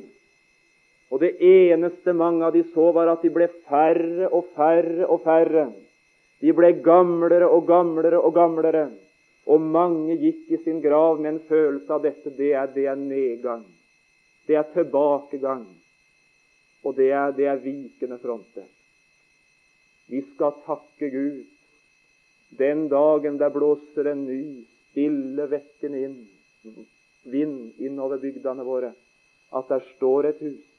Og 1.11 1.21
det 1.23 1.33
eneste 1.43 2.15
mange 2.15 2.47
av 2.47 2.55
de 2.55 2.63
så, 2.71 2.91
var 2.95 3.11
at 3.11 3.23
de 3.25 3.33
ble 3.35 3.49
færre 3.69 4.31
og 4.31 4.53
færre 4.57 5.09
og 5.11 5.25
færre. 5.25 5.67
De 6.41 6.55
ble 6.57 6.73
gamlere 6.85 7.49
og 7.51 7.67
gamlere 7.69 8.21
og 8.21 8.35
gamlere. 8.37 8.87
Og 9.51 9.61
mange 9.61 10.17
gikk 10.21 10.53
i 10.55 10.61
sin 10.65 10.79
grav 10.85 11.19
med 11.19 11.35
en 11.35 11.45
følelse 11.49 11.93
av 11.93 12.05
dette. 12.07 12.31
Det 12.37 12.53
er, 12.55 12.71
det 12.71 12.87
er 12.87 12.99
nedgang. 13.01 13.65
Det 14.47 14.57
er 14.57 14.69
tilbakegang. 14.75 15.67
Og 16.85 16.95
det 16.97 17.11
er, 17.11 17.35
det 17.37 17.49
er 17.51 17.65
vikende 17.65 18.21
fronter. 18.23 18.69
Vi 20.11 20.23
skal 20.35 20.55
takke 20.67 21.11
Gud 21.11 21.43
den 22.59 22.89
dagen 22.89 23.39
der 23.39 23.51
blåser 23.55 24.11
en 24.11 24.25
ny, 24.27 24.65
stille, 24.91 25.47
vekkende 25.51 26.01
inn, 26.03 26.17
vind 27.31 27.79
innover 27.79 28.19
bygdene 28.19 28.65
våre, 28.67 28.91
at 29.55 29.71
der 29.71 29.85
står 29.95 30.33
et 30.33 30.43
hus. 30.43 30.70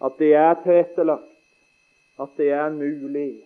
At 0.00 0.18
det 0.18 0.32
er 0.34 0.54
tilrettelagt. 0.64 1.26
At 2.20 2.36
det 2.36 2.50
er 2.52 2.68
mulig 2.72 3.40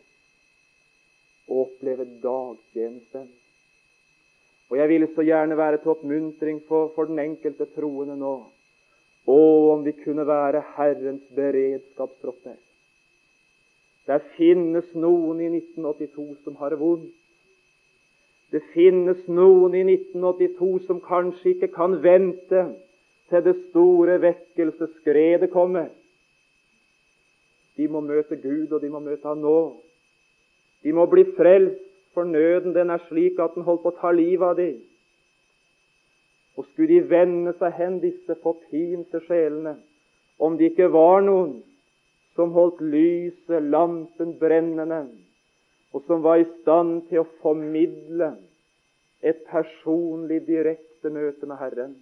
å 1.47 1.65
oppleve 1.67 2.07
dagtjenesten. 2.23 3.29
Og 4.71 4.79
jeg 4.81 4.91
vil 4.91 5.07
så 5.15 5.23
gjerne 5.23 5.59
være 5.59 5.79
til 5.83 5.93
oppmuntring 5.93 6.61
for, 6.69 6.91
for 6.97 7.11
den 7.11 7.21
enkelte 7.23 7.69
troende 7.77 8.17
nå. 8.19 8.37
Å, 9.25 9.41
om 9.73 9.85
vi 9.87 9.95
kunne 10.03 10.27
være 10.29 10.65
Herrens 10.75 11.25
beredskapstropper. 11.37 12.57
Det 14.05 14.19
finnes 14.37 14.89
noen 14.99 15.41
i 15.41 15.49
1982 15.49 16.27
som 16.45 16.57
har 16.61 16.75
det 16.75 16.81
vondt. 16.81 17.13
Det 18.53 18.61
finnes 18.75 19.23
noen 19.27 19.73
i 19.75 19.81
1982 19.83 20.73
som 20.87 21.01
kanskje 21.03 21.55
ikke 21.55 21.71
kan 21.75 21.97
vente 22.05 22.67
til 23.33 23.47
det 23.47 23.55
store 23.71 24.19
vekkelsesskredet 24.23 25.49
kommer. 25.51 25.89
De 27.77 27.89
må 27.91 28.01
møte 28.05 28.37
Gud, 28.39 28.73
og 28.73 28.81
de 28.83 28.91
må 28.91 29.01
møte 29.03 29.27
Han 29.29 29.43
nå. 29.43 29.59
De 30.85 30.93
må 30.93 31.07
bli 31.11 31.25
frelst, 31.37 31.81
for 32.15 32.29
nøden 32.29 32.75
den 32.77 32.93
er 32.95 33.03
slik 33.09 33.41
at 33.43 33.57
den 33.57 33.65
holder 33.67 33.83
på 33.83 33.91
å 33.91 33.99
ta 33.99 34.11
livet 34.15 34.47
av 34.47 34.59
dem. 34.61 34.77
Og 36.55 36.69
skulle 36.69 36.93
de 36.93 37.09
vende 37.11 37.55
seg 37.59 37.75
hen, 37.75 37.97
disse 37.99 38.37
forpinte 38.45 39.19
sjelene, 39.27 39.75
om 40.39 40.55
det 40.59 40.71
ikke 40.71 40.93
var 40.95 41.25
noen 41.27 41.57
som 42.39 42.55
holdt 42.55 42.79
lyset, 42.83 43.63
lampen, 43.71 44.37
brennende, 44.39 45.01
og 45.95 46.07
som 46.07 46.23
var 46.23 46.43
i 46.43 46.47
stand 46.61 47.09
til 47.09 47.23
å 47.23 47.31
formidle 47.43 48.33
et 49.25 49.43
personlig, 49.51 50.43
direkte 50.47 51.11
møte 51.11 51.47
med 51.51 51.59
Herren. 51.59 51.95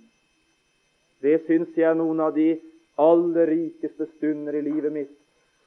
Det 1.22 1.38
syns 1.46 1.76
jeg 1.76 1.88
er 1.88 1.96
noen 1.96 2.20
av 2.24 2.34
de 2.36 2.56
aller 3.00 3.48
rikeste 3.52 4.08
stunder 4.16 4.56
i 4.58 4.64
livet 4.64 4.92
mitt 4.92 5.12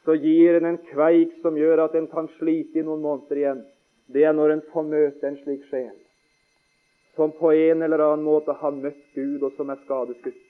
så 0.06 0.16
gir 0.22 0.58
en 0.58 0.66
en 0.70 0.82
kveik 0.92 1.38
som 1.42 1.58
gjør 1.58 1.86
at 1.86 1.96
en 1.96 2.08
kan 2.08 2.28
slite 2.38 2.80
i 2.80 2.86
noen 2.86 3.02
måneder 3.02 3.42
igjen. 3.42 3.62
Det 4.08 4.24
er 4.24 4.34
når 4.34 4.54
en 4.54 4.66
får 4.72 4.84
møte 4.90 5.28
en 5.28 5.40
slik 5.44 5.64
sjel 5.72 5.96
som 7.16 7.32
på 7.32 7.52
en 7.52 7.82
eller 7.82 8.02
annen 8.04 8.26
måte 8.26 8.52
har 8.60 8.72
møtt 8.76 9.04
Gud, 9.16 9.44
og 9.44 9.54
som 9.56 9.70
er 9.72 9.80
skadeskutt. 9.86 10.42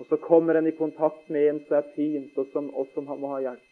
Og 0.00 0.08
så 0.08 0.18
kommer 0.18 0.58
en 0.58 0.66
i 0.66 0.74
kontakt 0.74 1.28
med 1.30 1.48
en 1.48 1.60
som 1.68 1.76
er 1.78 1.92
fint, 1.94 2.32
og 2.38 2.48
som, 2.52 2.70
og 2.74 2.88
som 2.94 3.06
må 3.06 3.30
ha 3.30 3.38
hjelp. 3.44 3.68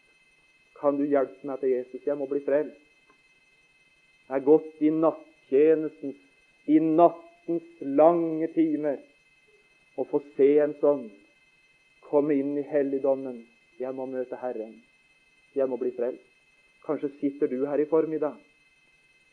Kan 0.79 0.97
du 0.97 1.03
hjelpe 1.03 1.47
meg 1.47 1.59
til 1.59 1.73
Jesus? 1.75 2.05
Jeg 2.07 2.17
må 2.17 2.29
bli 2.31 2.39
frelst. 2.45 2.79
Jeg 4.29 4.37
har 4.37 4.45
gått 4.47 4.79
i 4.79 4.93
nattjenesten, 4.95 6.15
i 6.71 6.79
nattens 6.79 7.83
lange 7.99 8.47
timer, 8.55 9.01
og 9.99 10.07
få 10.13 10.21
se 10.37 10.53
en 10.63 10.77
sånn 10.79 11.09
komme 12.07 12.39
inn 12.39 12.55
i 12.55 12.63
helligdommen 12.71 13.41
jeg 13.79 13.95
må 13.95 14.05
møte 14.09 14.37
Herren. 14.41 14.75
Jeg 15.55 15.67
må 15.69 15.77
bli 15.79 15.91
frelst. 15.95 16.27
Kanskje 16.85 17.11
sitter 17.19 17.47
du 17.47 17.65
her 17.69 17.79
i 17.79 17.89
formiddag 17.89 18.37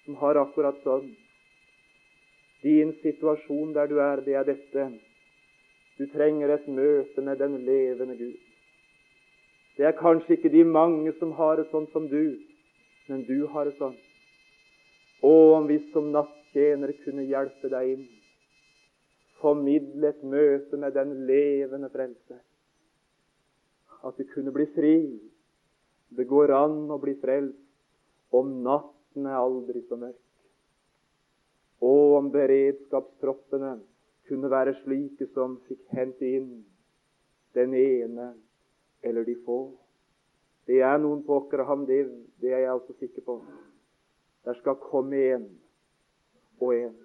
som 0.05 0.16
har 0.20 0.38
akkurat 0.40 0.77
sånn. 0.85 1.09
Din 2.62 2.94
situasjon 3.03 3.72
der 3.77 3.88
du 3.88 3.98
er, 4.03 4.20
det 4.24 4.35
er 4.37 4.46
dette. 4.48 4.88
Du 5.98 6.05
trenger 6.12 6.53
et 6.55 6.68
møte 6.68 7.24
med 7.24 7.40
den 7.40 7.57
levende 7.66 8.16
Gud. 8.18 8.37
Det 9.79 9.87
er 9.87 9.96
kanskje 9.98 10.37
ikke 10.37 10.53
de 10.53 10.64
mange 10.66 11.12
som 11.20 11.33
har 11.38 11.57
det 11.59 11.68
sånn 11.70 11.87
som 11.92 12.09
du, 12.11 12.38
men 13.09 13.24
du 13.29 13.46
har 13.53 13.68
det 13.68 13.77
sånn. 13.79 13.94
Og 15.22 15.55
om 15.55 15.68
vi 15.70 15.79
som 15.92 16.11
nattjenere 16.14 16.96
kunne 17.05 17.27
hjelpe 17.29 17.70
deg 17.70 17.94
inn, 17.94 18.05
formidle 19.38 20.11
et 20.11 20.24
møte 20.27 20.81
med 20.83 20.96
den 20.98 21.14
levende 21.31 21.90
frelser 21.94 22.42
at 24.06 24.16
du 24.16 24.24
kunne 24.32 24.52
bli 24.54 24.66
fri. 24.74 24.94
Det 26.08 26.24
går 26.28 26.52
an 26.54 26.87
å 26.90 26.98
bli 27.02 27.14
frelst 27.20 28.34
om 28.34 28.58
natten 28.64 29.26
er 29.26 29.38
aldri 29.38 29.82
så 29.88 29.98
mørk. 30.00 30.24
Og 31.84 32.16
om 32.18 32.30
beredskapstroppene 32.34 33.76
kunne 34.28 34.50
være 34.52 34.76
slike 34.82 35.28
som 35.34 35.58
fikk 35.68 35.84
hente 35.94 36.26
inn 36.38 36.50
den 37.56 37.74
ene 37.74 38.32
eller 39.02 39.24
de 39.24 39.37
få. 39.44 39.61
Det 40.68 40.82
er 40.84 40.98
noen 41.00 41.22
på 41.24 41.40
ham, 41.64 41.87
det, 41.87 42.02
det 42.40 42.52
er 42.52 42.66
jeg 42.66 42.72
altså 42.72 42.96
sikker 42.98 43.24
på. 43.24 43.38
Der 44.44 44.58
skal 44.61 44.76
komme 44.82 45.16
en 45.16 45.46
og 46.61 46.74
en. 46.74 46.96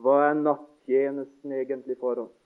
Hva 0.00 0.16
er 0.30 0.38
nattjenesten 0.40 1.52
egentlig 1.52 1.98
for 2.00 2.24
oss? 2.24 2.41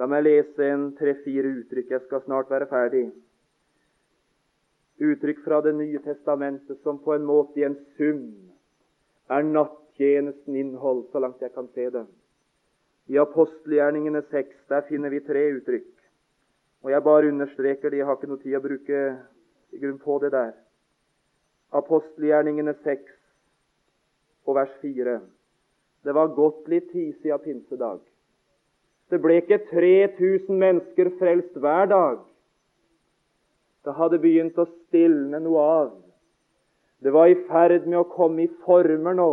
La 0.00 0.06
meg 0.08 0.24
lese 0.24 0.68
en 0.72 0.88
tre-fire 0.96 1.50
uttrykk. 1.58 1.90
Jeg 1.92 2.04
skal 2.06 2.22
snart 2.24 2.50
være 2.50 2.68
ferdig. 2.70 3.04
Uttrykk 5.02 5.42
fra 5.44 5.60
Det 5.60 5.74
nye 5.76 6.00
testamentet 6.04 6.80
som 6.82 7.00
på 7.02 7.14
en 7.14 7.26
måte 7.28 7.60
i 7.60 7.66
en 7.66 7.76
sum 7.96 8.22
er 9.32 9.42
nattjenesten 9.42 10.56
innhold, 10.56 11.06
så 11.12 11.20
langt 11.20 11.42
jeg 11.42 11.52
kan 11.52 11.68
se 11.74 11.88
det. 11.90 12.04
I 13.08 13.18
apostelgjerningene 13.18 14.22
seks 14.30 14.56
der 14.68 14.86
finner 14.88 15.10
vi 15.10 15.20
tre 15.20 15.42
uttrykk. 15.56 15.90
Og 16.82 16.90
Jeg 16.90 17.02
bare 17.02 17.28
understreker 17.28 17.90
det, 17.90 17.98
jeg 17.98 18.06
har 18.06 18.16
ikke 18.16 18.30
noe 18.30 18.42
tid 18.42 18.56
å 18.58 18.62
bruke 18.62 19.00
i 19.72 19.78
grunn 19.78 19.98
på 19.98 20.18
det 20.22 20.32
der. 20.32 20.54
Apostelgjerningene 21.72 22.74
seks 22.82 23.12
og 24.46 24.56
vers 24.56 24.72
fire. 24.80 25.20
Det 26.04 26.14
var 26.14 26.34
godt 26.34 26.68
litt 26.68 26.90
tid 26.90 27.14
siden 27.22 27.44
pinsedag. 27.44 28.00
Det 29.12 29.18
ble 29.20 29.42
ikke 29.42 29.58
3000 29.68 30.56
mennesker 30.56 31.10
frelst 31.18 31.56
hver 31.60 31.90
dag. 31.90 32.20
Det 33.84 33.92
hadde 33.98 34.20
begynt 34.22 34.56
å 34.56 34.64
stilne 34.70 35.40
noe 35.42 35.64
av. 35.68 35.90
Det 37.02 37.12
var 37.12 37.28
i 37.28 37.36
ferd 37.48 37.84
med 37.84 37.98
å 37.98 38.08
komme 38.08 38.46
i 38.46 38.52
former 38.64 39.18
nå 39.18 39.32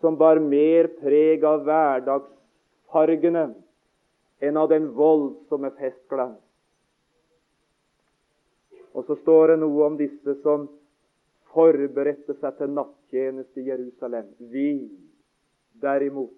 som 0.00 0.16
bar 0.16 0.38
mer 0.38 0.86
preg 1.00 1.44
av 1.44 1.64
hverdagsfargene 1.66 3.48
enn 4.46 4.60
av 4.62 4.68
den 4.70 4.92
voldsomme 4.94 5.72
festglans. 5.76 6.40
Og 8.94 9.04
så 9.10 9.18
står 9.20 9.52
det 9.52 9.60
noe 9.60 9.86
om 9.90 9.98
disse 9.98 10.38
som 10.44 10.68
forberedte 11.52 12.38
seg 12.38 12.56
til 12.58 12.72
nattjeneste 12.78 13.60
i 13.60 13.68
Jerusalem. 13.68 14.30
Vi, 14.38 14.70
derimot, 15.82 16.32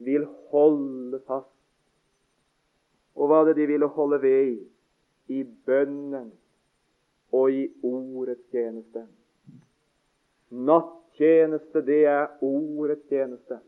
vil 0.00 0.26
holde 0.50 1.20
fast. 1.26 1.52
Og 3.16 3.28
hva 3.28 3.42
det 3.48 3.56
de 3.58 3.66
ville 3.68 3.88
holde 3.96 4.20
ved 4.22 4.52
i? 4.52 4.60
I 5.30 5.42
bønnen 5.44 6.30
og 7.36 7.52
i 7.54 7.66
ordets 7.86 8.42
tjeneste. 8.50 9.04
Nattjeneste, 10.50 11.84
det 11.86 12.00
er 12.10 12.32
ordets 12.42 13.04
tjeneste. 13.12 13.60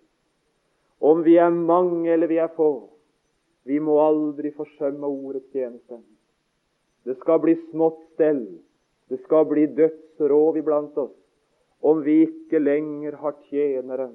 Om 1.02 1.22
vi 1.26 1.36
er 1.38 1.50
mange 1.50 2.10
eller 2.10 2.30
vi 2.30 2.40
er 2.42 2.50
få, 2.56 2.88
vi 3.66 3.78
må 3.78 3.98
aldri 4.02 4.50
forsømme 4.56 5.06
ordets 5.06 5.50
tjeneste. 5.54 6.00
Det 7.06 7.16
skal 7.20 7.40
bli 7.42 7.54
smått 7.70 8.00
stell, 8.14 8.44
det 9.10 9.20
skal 9.26 9.46
bli 9.50 9.66
dødsrov 9.76 10.58
iblant 10.58 10.98
oss, 10.98 11.14
om 11.82 12.02
vi 12.06 12.22
ikke 12.26 12.62
lenger 12.62 13.18
har 13.22 13.34
tjeneren 13.50 14.14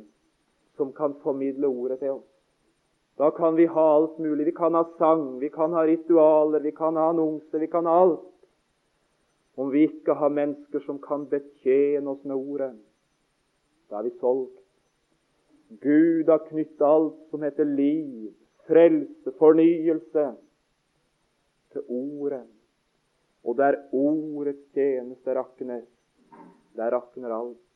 som 0.77 0.93
kan 0.93 1.15
formidle 1.23 1.67
ordet 1.67 1.99
til 1.99 2.15
oss. 2.19 2.27
Da 3.17 3.31
kan 3.31 3.55
vi 3.57 3.65
ha 3.65 3.85
alt 3.95 4.17
mulig. 4.21 4.45
Vi 4.45 4.51
kan 4.51 4.77
ha 4.77 4.83
sang, 4.97 5.39
vi 5.39 5.49
kan 5.49 5.73
ha 5.73 5.85
ritualer, 5.85 6.59
vi 6.59 6.71
kan 6.71 6.95
ha 6.95 7.09
annonser, 7.09 7.59
vi 7.59 7.67
kan 7.67 7.85
ha 7.85 7.95
alt. 8.01 8.25
Om 9.57 9.71
vi 9.73 9.87
ikke 9.87 10.13
har 10.13 10.29
mennesker 10.29 10.83
som 10.85 10.99
kan 11.01 11.25
betjene 11.25 12.11
oss 12.11 12.21
med 12.23 12.37
ordet, 12.37 12.75
da 13.89 13.97
er 13.97 14.05
vi 14.05 14.11
solgt. 14.21 14.59
Gud 15.81 16.29
har 16.29 16.45
knyttet 16.45 16.85
alt 16.85 17.17
som 17.31 17.41
heter 17.41 17.65
liv, 17.65 18.29
frelse, 18.69 19.33
fornyelse, 19.39 20.27
til 21.73 21.81
ordet. 21.89 22.45
Og 23.43 23.57
der 23.57 23.79
ordets 23.91 24.63
tjeneste 24.75 25.33
rakner, 25.35 25.81
der 26.75 26.93
rakner 26.93 27.33
alt. 27.33 27.66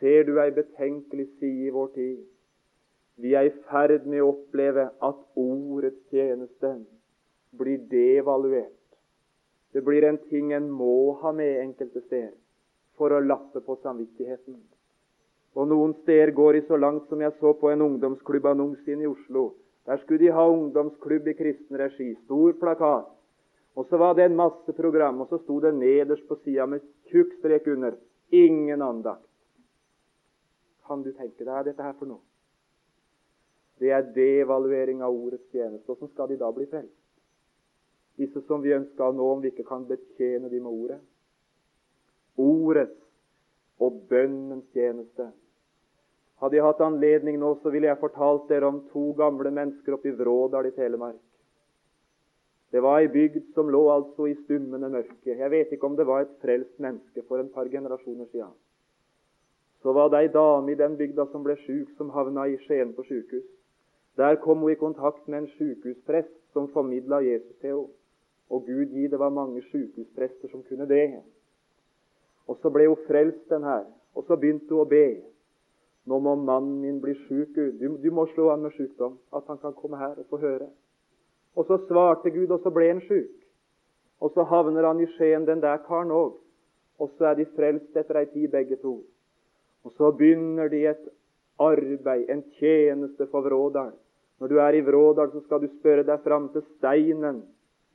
Ser 0.00 0.24
du 0.24 0.36
ei 0.38 0.50
betenkelig 0.54 1.26
side 1.38 1.66
i 1.66 1.74
vår 1.74 1.88
tid? 1.94 2.18
Vi 3.18 3.34
er 3.34 3.48
i 3.48 3.54
ferd 3.66 4.06
med 4.06 4.22
å 4.22 4.30
oppleve 4.30 4.84
at 5.02 5.22
ordets 5.42 6.04
tjeneste 6.12 6.70
blir 7.58 7.80
devaluert. 7.90 8.74
Det 9.74 9.82
blir 9.84 10.06
en 10.06 10.20
ting 10.30 10.52
en 10.54 10.70
må 10.70 11.18
ha 11.22 11.32
med 11.34 11.58
enkelte 11.64 12.04
steder 12.06 12.36
for 12.98 13.14
å 13.14 13.22
lappe 13.24 13.60
på 13.64 13.78
samvittigheten. 13.82 14.60
Og 15.58 15.68
Noen 15.70 15.94
steder 16.04 16.30
går 16.36 16.60
de 16.60 16.62
så 16.68 16.78
langt 16.78 17.08
som 17.10 17.22
jeg 17.24 17.34
så 17.40 17.52
på 17.58 17.72
en 17.72 17.82
ungdomsklubbannonse 17.88 18.94
i 18.94 19.10
Oslo. 19.10 19.48
Der 19.88 19.98
skulle 20.02 20.22
de 20.22 20.34
ha 20.36 20.44
ungdomsklubb 20.46 21.26
i 21.26 21.34
kristen 21.34 21.78
regi. 21.80 22.12
Stor 22.24 22.54
plakat. 22.60 23.08
Og 23.74 23.86
så 23.90 23.98
var 23.98 24.14
det 24.14 24.28
en 24.28 24.36
masse 24.38 24.72
program, 24.76 25.20
og 25.22 25.30
så 25.30 25.38
sto 25.42 25.58
det 25.62 25.74
nederst 25.74 26.26
på 26.28 26.38
sida 26.44 26.66
med 26.66 26.86
tjukk 27.10 27.34
strek 27.38 27.66
under 27.66 27.94
'Ingen 28.30 28.82
andakt'. 28.82 29.27
Kan 30.88 31.04
du 31.04 31.12
tenke 31.12 31.44
deg 31.44 31.68
dette 31.68 31.84
her 31.84 31.96
for 31.98 32.08
noe? 32.08 32.24
Det 33.78 33.92
er 33.94 34.08
devaluering 34.14 35.02
av 35.06 35.14
ordets 35.14 35.46
tjeneste. 35.52 35.86
Hvordan 35.86 36.10
skal 36.10 36.30
de 36.32 36.38
da 36.40 36.48
bli 36.54 36.66
frelst? 36.66 36.94
Disse 38.18 38.42
som 38.48 38.64
vi 38.64 38.74
ønsker 38.74 39.04
å 39.06 39.14
nå, 39.14 39.26
om 39.36 39.42
vi 39.44 39.52
ikke 39.52 39.68
kan 39.68 39.84
betjene 39.86 40.50
dem 40.50 40.64
med 40.66 40.72
ordet. 40.72 40.98
Ordets 42.42 42.96
og 43.78 44.00
bønnens 44.10 44.66
tjeneste. 44.74 45.28
Hadde 46.42 46.58
jeg 46.58 46.66
hatt 46.66 46.82
anledning 46.82 47.38
nå, 47.38 47.52
så 47.62 47.70
ville 47.74 47.86
jeg 47.90 48.00
fortalt 48.02 48.50
dere 48.50 48.70
om 48.70 48.82
to 48.92 49.12
gamle 49.18 49.50
mennesker 49.54 49.94
oppe 49.94 50.10
i 50.10 50.16
Vrådal 50.18 50.70
i 50.70 50.74
Telemark. 50.74 51.22
Det 52.74 52.82
var 52.84 53.00
ei 53.00 53.08
bygd 53.08 53.54
som 53.56 53.70
lå 53.72 53.80
altså 53.90 54.26
i 54.28 54.36
stummende 54.42 54.90
mørke. 54.92 55.32
Jeg 55.32 55.50
vet 55.50 55.70
ikke 55.72 55.88
om 55.88 55.96
det 55.96 56.06
var 56.06 56.26
et 56.26 56.34
frelst 56.42 56.74
menneske 56.82 57.24
for 57.26 57.40
en 57.40 57.48
par 57.54 57.70
generasjoner 57.72 58.28
siden. 58.32 58.52
Så 59.82 59.92
var 59.92 60.08
det 60.08 60.18
ei 60.18 60.28
dame 60.34 60.72
i 60.72 60.78
den 60.78 60.96
bygda 60.96 61.26
som 61.32 61.44
ble 61.44 61.56
sjuk, 61.62 61.90
som 61.96 62.10
havna 62.10 62.48
i 62.48 62.56
Skien 62.66 62.94
på 62.94 63.04
sjukehus. 63.06 63.46
Der 64.18 64.34
kom 64.42 64.58
hun 64.58 64.72
i 64.72 64.74
kontakt 64.74 65.28
med 65.28 65.38
en 65.38 65.50
sykehusprest 65.58 66.52
som 66.52 66.68
formidla 66.68 67.20
Jesus 67.22 67.56
til 67.60 67.70
henne. 67.70 67.88
Og 68.50 68.64
Gud 68.66 68.86
gi, 68.86 69.06
det 69.06 69.18
var 69.18 69.28
mange 69.28 69.62
sykehusprester 69.62 70.48
som 70.48 70.62
kunne 70.68 70.88
det. 70.88 71.22
Og 72.48 72.56
så 72.62 72.70
ble 72.70 72.86
hun 72.88 72.96
frelst, 73.06 73.48
den 73.50 73.62
her. 73.62 73.84
Og 74.14 74.24
så 74.24 74.36
begynte 74.36 74.72
hun 74.72 74.86
å 74.86 74.88
be. 74.88 75.20
Nå 76.08 76.18
må 76.24 76.34
mannen 76.34 76.80
min 76.80 77.00
bli 77.00 77.14
sjuk, 77.26 77.52
Gud. 77.54 77.76
Du, 77.78 77.96
du, 78.02 78.10
må 78.10 78.24
slå 78.32 78.48
an 78.50 78.64
med 78.64 78.72
sykdom. 78.76 79.18
At 79.36 79.44
han 79.46 79.60
kan 79.60 79.76
komme 79.76 80.00
her 80.00 80.16
og 80.16 80.26
få 80.30 80.40
høre. 80.40 80.70
Og 81.54 81.68
så 81.68 81.76
svarte 81.84 82.32
Gud, 82.32 82.50
og 82.50 82.64
så 82.64 82.72
ble 82.72 82.88
han 82.88 83.04
sjuk. 83.04 83.34
Og 84.20 84.32
så 84.34 84.42
havner 84.48 84.86
han 84.88 85.04
i 85.04 85.10
Skien, 85.12 85.46
den 85.46 85.60
der 85.62 85.84
karen 85.86 86.10
òg. 86.10 86.40
Og 86.98 87.12
så 87.18 87.30
er 87.30 87.38
de 87.38 87.46
frelst 87.54 87.96
etter 87.96 88.18
ei 88.18 88.26
tid, 88.32 88.48
begge 88.50 88.80
to. 88.82 88.96
Og 89.84 89.92
så 89.96 90.10
begynner 90.12 90.68
de 90.68 90.84
et 90.90 91.04
arbeid, 91.58 92.28
en 92.30 92.42
tjeneste 92.58 93.26
for 93.30 93.46
Vrådal. 93.46 93.92
Når 94.38 94.48
du 94.48 94.58
er 94.62 94.78
i 94.78 94.82
Vrådal, 94.84 95.30
så 95.32 95.40
skal 95.44 95.62
du 95.62 95.68
spørre 95.78 96.06
deg 96.06 96.22
fram 96.22 96.48
til 96.54 96.64
steinen 96.76 97.42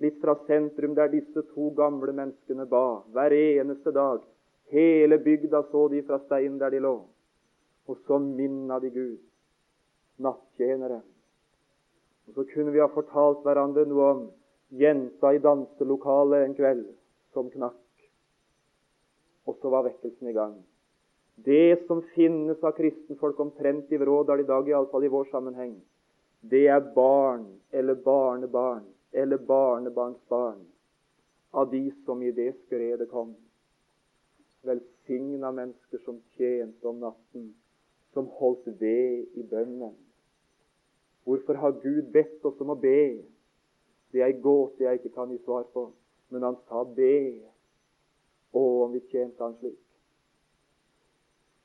litt 0.03 0.19
fra 0.21 0.35
sentrum, 0.47 0.95
der 0.95 1.11
disse 1.11 1.45
to 1.53 1.69
gamle 1.77 2.11
menneskene 2.11 2.65
ba 2.67 3.03
hver 3.15 3.35
eneste 3.37 3.93
dag. 3.95 4.19
Hele 4.73 5.19
bygda 5.21 5.63
så 5.71 5.87
de 5.91 6.01
fra 6.03 6.19
steinen 6.25 6.59
der 6.59 6.73
de 6.73 6.81
lå. 6.83 6.95
Og 7.87 7.97
så 8.07 8.19
minna 8.19 8.79
de 8.79 8.89
Gud. 8.89 9.19
Nattjenere. 10.19 11.01
Og 12.27 12.33
Så 12.33 12.43
kunne 12.53 12.71
vi 12.71 12.79
ha 12.79 12.87
fortalt 12.87 13.43
hverandre 13.43 13.85
noe 13.85 14.09
om 14.15 14.21
jenta 14.79 15.33
i 15.33 15.41
danselokalet 15.43 16.45
en 16.45 16.55
kveld 16.55 16.85
som 17.33 17.49
knakk. 17.51 17.79
Og 19.45 19.57
så 19.61 19.69
var 19.69 19.83
vekkelsen 19.89 20.29
i 20.31 20.35
gang. 20.35 20.55
Det 21.35 21.87
som 21.87 22.01
finnes 22.01 22.63
av 22.63 22.71
kristenfolk 22.77 23.39
omtrent 23.39 23.91
i 23.91 23.97
Vrådal 23.97 24.39
i 24.39 24.47
dag, 24.47 24.69
iallfall 24.69 25.03
i 25.03 25.11
vår 25.11 25.25
sammenheng, 25.31 25.73
det 26.41 26.67
er 26.67 26.91
barn 26.95 27.47
eller 27.71 27.95
barnebarn 27.95 28.85
eller 29.11 29.37
barnebarnsbarn 29.37 30.61
av 31.51 31.71
de 31.71 31.91
som 32.05 32.21
i 32.23 32.31
det 32.31 32.53
skredet 32.65 33.09
kom. 33.09 33.35
Velsigna 34.63 35.51
mennesker 35.51 36.01
som 36.05 36.21
tjente 36.37 36.87
om 36.87 36.99
natten, 36.99 37.53
som 38.13 38.29
holdt 38.39 38.67
ved 38.79 39.25
i 39.33 39.43
bønnen. 39.43 39.95
Hvorfor 41.23 41.53
har 41.53 41.71
Gud 41.83 42.11
bedt 42.11 42.45
oss 42.45 42.59
om 42.61 42.73
å 42.73 42.79
be? 42.79 43.23
Det 44.11 44.21
er 44.21 44.29
ei 44.29 44.41
gåte 44.41 44.83
jeg 44.83 44.99
ikke 44.99 45.15
kan 45.15 45.31
gi 45.31 45.39
svar 45.43 45.65
på. 45.73 45.87
Men 46.29 46.43
han 46.49 46.57
sa 46.67 46.83
be. 46.83 47.15
Å, 48.53 48.61
om 48.85 48.91
vi 48.93 49.01
tjente 49.09 49.41
han 49.41 49.55
slik. 49.59 49.79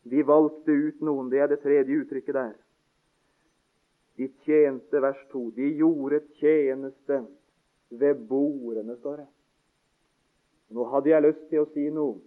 Vi 0.03 0.23
valgte 0.23 0.73
ut 0.73 1.01
noen. 1.01 1.31
Det 1.31 1.41
er 1.43 1.51
det 1.51 1.63
tredje 1.63 2.03
uttrykket 2.03 2.35
der. 2.35 2.55
De 4.19 4.29
tjente, 4.45 5.01
vers 5.03 5.19
2, 5.33 5.51
de 5.55 5.69
gjorde 5.79 6.21
tjeneste 6.41 7.21
ved 7.91 8.25
bordene, 8.29 8.97
står 8.99 9.21
det. 9.23 9.29
Nå 10.75 10.85
hadde 10.93 11.13
jeg 11.13 11.25
lyst 11.25 11.45
til 11.51 11.63
å 11.63 11.69
si 11.71 11.87
noe. 11.95 12.19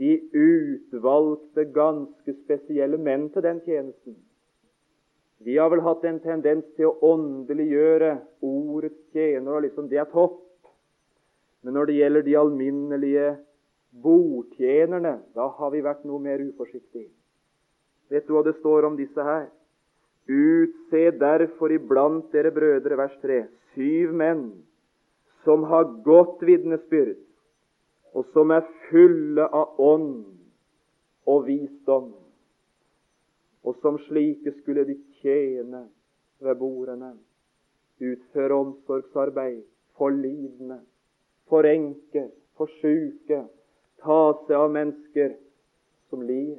De 0.00 0.12
utvalgte 0.32 1.64
ganske 1.72 2.34
spesielle 2.44 3.00
menn 3.00 3.28
til 3.32 3.44
den 3.44 3.60
tjenesten. 3.64 4.16
De 5.42 5.56
har 5.58 5.72
vel 5.72 5.82
hatt 5.82 6.04
en 6.06 6.20
tendens 6.22 6.68
til 6.76 6.88
å 6.88 7.14
åndeliggjøre 7.14 8.12
ordets 8.46 9.00
tjener, 9.12 9.56
og 9.56 9.64
liksom 9.64 9.88
det 9.90 9.98
er 9.98 10.10
topp. 10.12 10.38
Men 11.62 11.76
når 11.76 11.90
det 11.90 11.96
gjelder 11.98 12.26
de 12.26 12.36
alminnelige 12.38 13.26
bordtjenerne, 13.92 15.18
da 15.34 15.48
har 15.58 15.72
vi 15.74 15.82
vært 15.84 16.04
noe 16.08 16.20
mer 16.22 16.40
uforsiktige. 16.40 17.10
Vet 18.12 18.26
du 18.28 18.34
hva 18.36 18.42
det 18.46 18.56
står 18.60 18.88
om 18.88 18.96
disse 18.96 19.24
her? 19.24 19.48
Utse 20.28 21.10
derfor 21.18 21.72
iblant 21.74 22.32
dere 22.32 22.52
brødre, 22.54 22.96
vers 22.96 23.14
3, 23.24 23.42
syv 23.74 24.12
menn 24.16 24.44
som 25.44 25.64
har 25.66 25.88
godt 26.06 26.42
vitnesbyrd, 26.46 27.18
og 28.14 28.26
som 28.34 28.52
er 28.54 28.66
fulle 28.88 29.46
av 29.48 29.80
ånd 29.80 30.24
og 31.26 31.46
visdom. 31.48 32.12
Og 33.62 33.78
som 33.82 33.98
slike 34.06 34.52
skulle 34.60 34.84
de 34.86 34.96
tjene 35.22 35.86
ved 36.42 36.58
bordene, 36.58 37.14
utføre 38.02 38.58
omsorgsarbeid 38.58 39.62
for 39.98 40.14
lidende, 40.14 40.80
for 41.50 41.66
enker, 41.66 42.30
for 42.58 42.70
sjuke, 42.80 43.44
ta 44.02 44.20
seg 44.46 44.56
av 44.58 44.70
mennesker 44.74 45.34
som 46.10 46.22
lir. 46.26 46.58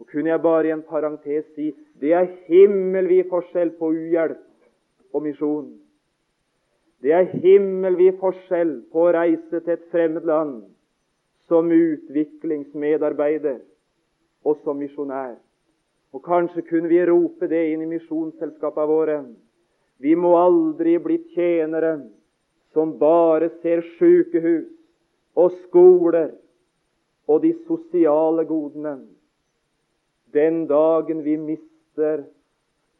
Og 0.00 0.08
kunne 0.08 0.32
jeg 0.32 0.42
bare 0.42 0.70
i 0.70 0.74
en 0.74 0.86
parentes 0.86 1.44
si 1.56 1.70
det 2.00 2.14
er 2.16 2.30
himmelvid 2.48 3.28
forskjell 3.28 3.74
på 3.76 3.92
uhjelp 3.92 5.12
og 5.12 5.24
misjon. 5.26 5.68
Det 7.00 7.12
er 7.16 7.28
himmelvid 7.42 8.16
forskjell 8.20 8.72
på 8.92 9.04
å 9.04 9.12
reise 9.16 9.60
til 9.60 9.74
et 9.74 9.86
fremmed 9.92 10.24
land 10.28 10.62
som 11.48 11.68
utviklingsmedarbeider 11.72 13.60
og 14.46 14.60
som 14.64 14.80
misjonær. 14.80 15.36
Og 16.12 16.24
kanskje 16.24 16.64
kunne 16.66 16.90
vi 16.90 17.00
rope 17.06 17.48
det 17.50 17.62
inn 17.72 17.84
i 17.84 17.90
misjonsselskapene 17.90 18.88
våre. 18.90 19.18
Vi 20.00 20.16
må 20.16 20.32
aldri 20.40 20.96
bli 21.02 21.20
tjenere 21.34 21.98
som 22.74 22.96
bare 22.98 23.50
ser 23.60 23.84
sykehus 23.98 24.79
og 25.36 25.52
skoler 25.66 26.30
og 27.30 27.42
de 27.42 27.52
sosiale 27.66 28.44
godene 28.44 28.98
den 30.32 30.66
dagen 30.66 31.24
vi 31.24 31.36
mister 31.36 32.24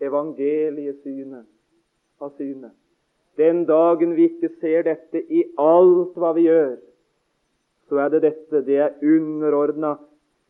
evangeliesynet 0.03 1.47
av 2.21 2.33
synet, 2.39 2.75
den 3.39 3.65
dagen 3.69 4.17
vi 4.17 4.27
ikke 4.33 4.51
ser 4.61 4.83
dette 4.89 5.23
i 5.31 5.45
alt 5.59 6.17
hva 6.19 6.33
vi 6.37 6.49
gjør, 6.49 6.77
så 7.89 8.03
er 8.05 8.13
det 8.15 8.23
dette. 8.27 8.63
Det 8.67 8.79
er 8.79 8.99
underordna 9.03 9.97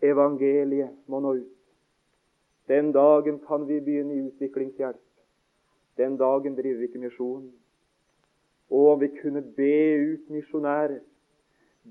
evangeliet 0.03 0.93
må 1.09 1.21
nå 1.21 1.37
ut. 1.41 1.57
Den 2.69 2.93
dagen 2.93 3.41
kan 3.47 3.67
vi 3.69 3.81
begynne 3.81 4.15
i 4.15 4.25
utviklingshjelp. 4.29 5.01
Den 5.99 6.17
dagen 6.17 6.57
driver 6.57 6.81
vi 6.81 6.89
ikke 6.89 7.03
misjon. 7.03 7.49
Og 8.71 8.93
om 8.93 9.01
vi 9.01 9.09
kunne 9.21 9.43
be 9.43 9.77
ut 10.13 10.29
misjonærer, 10.31 11.01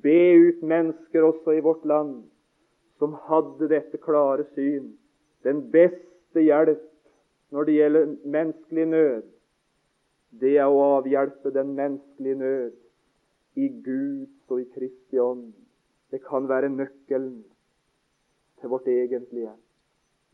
be 0.03 0.19
ut 0.47 0.61
mennesker 0.61 1.25
også 1.25 1.57
i 1.57 1.63
vårt 1.65 1.85
land, 1.85 2.23
som 2.99 3.15
hadde 3.27 3.69
dette 3.71 3.99
klare 4.03 4.45
syn. 4.55 4.93
Den 5.43 5.63
beste 5.71 6.43
hjelp 6.43 6.85
når 7.49 7.65
det 7.65 7.73
gjelder 7.73 8.15
menneskelig 8.25 8.85
nød, 8.85 9.23
det 10.41 10.57
er 10.61 10.69
å 10.69 10.81
avhjelpe 10.99 11.49
den 11.53 11.71
menneskelige 11.77 12.37
nød 12.37 12.75
i 13.57 13.69
Guds 13.85 14.51
og 14.53 14.61
i 14.61 14.67
Kristi 14.75 15.19
ånd. 15.21 15.53
Det 16.11 16.21
kan 16.25 16.45
være 16.49 16.69
nøkkelen 16.69 17.41
til 18.61 18.69
vårt 18.69 18.87
egentlige. 18.87 19.55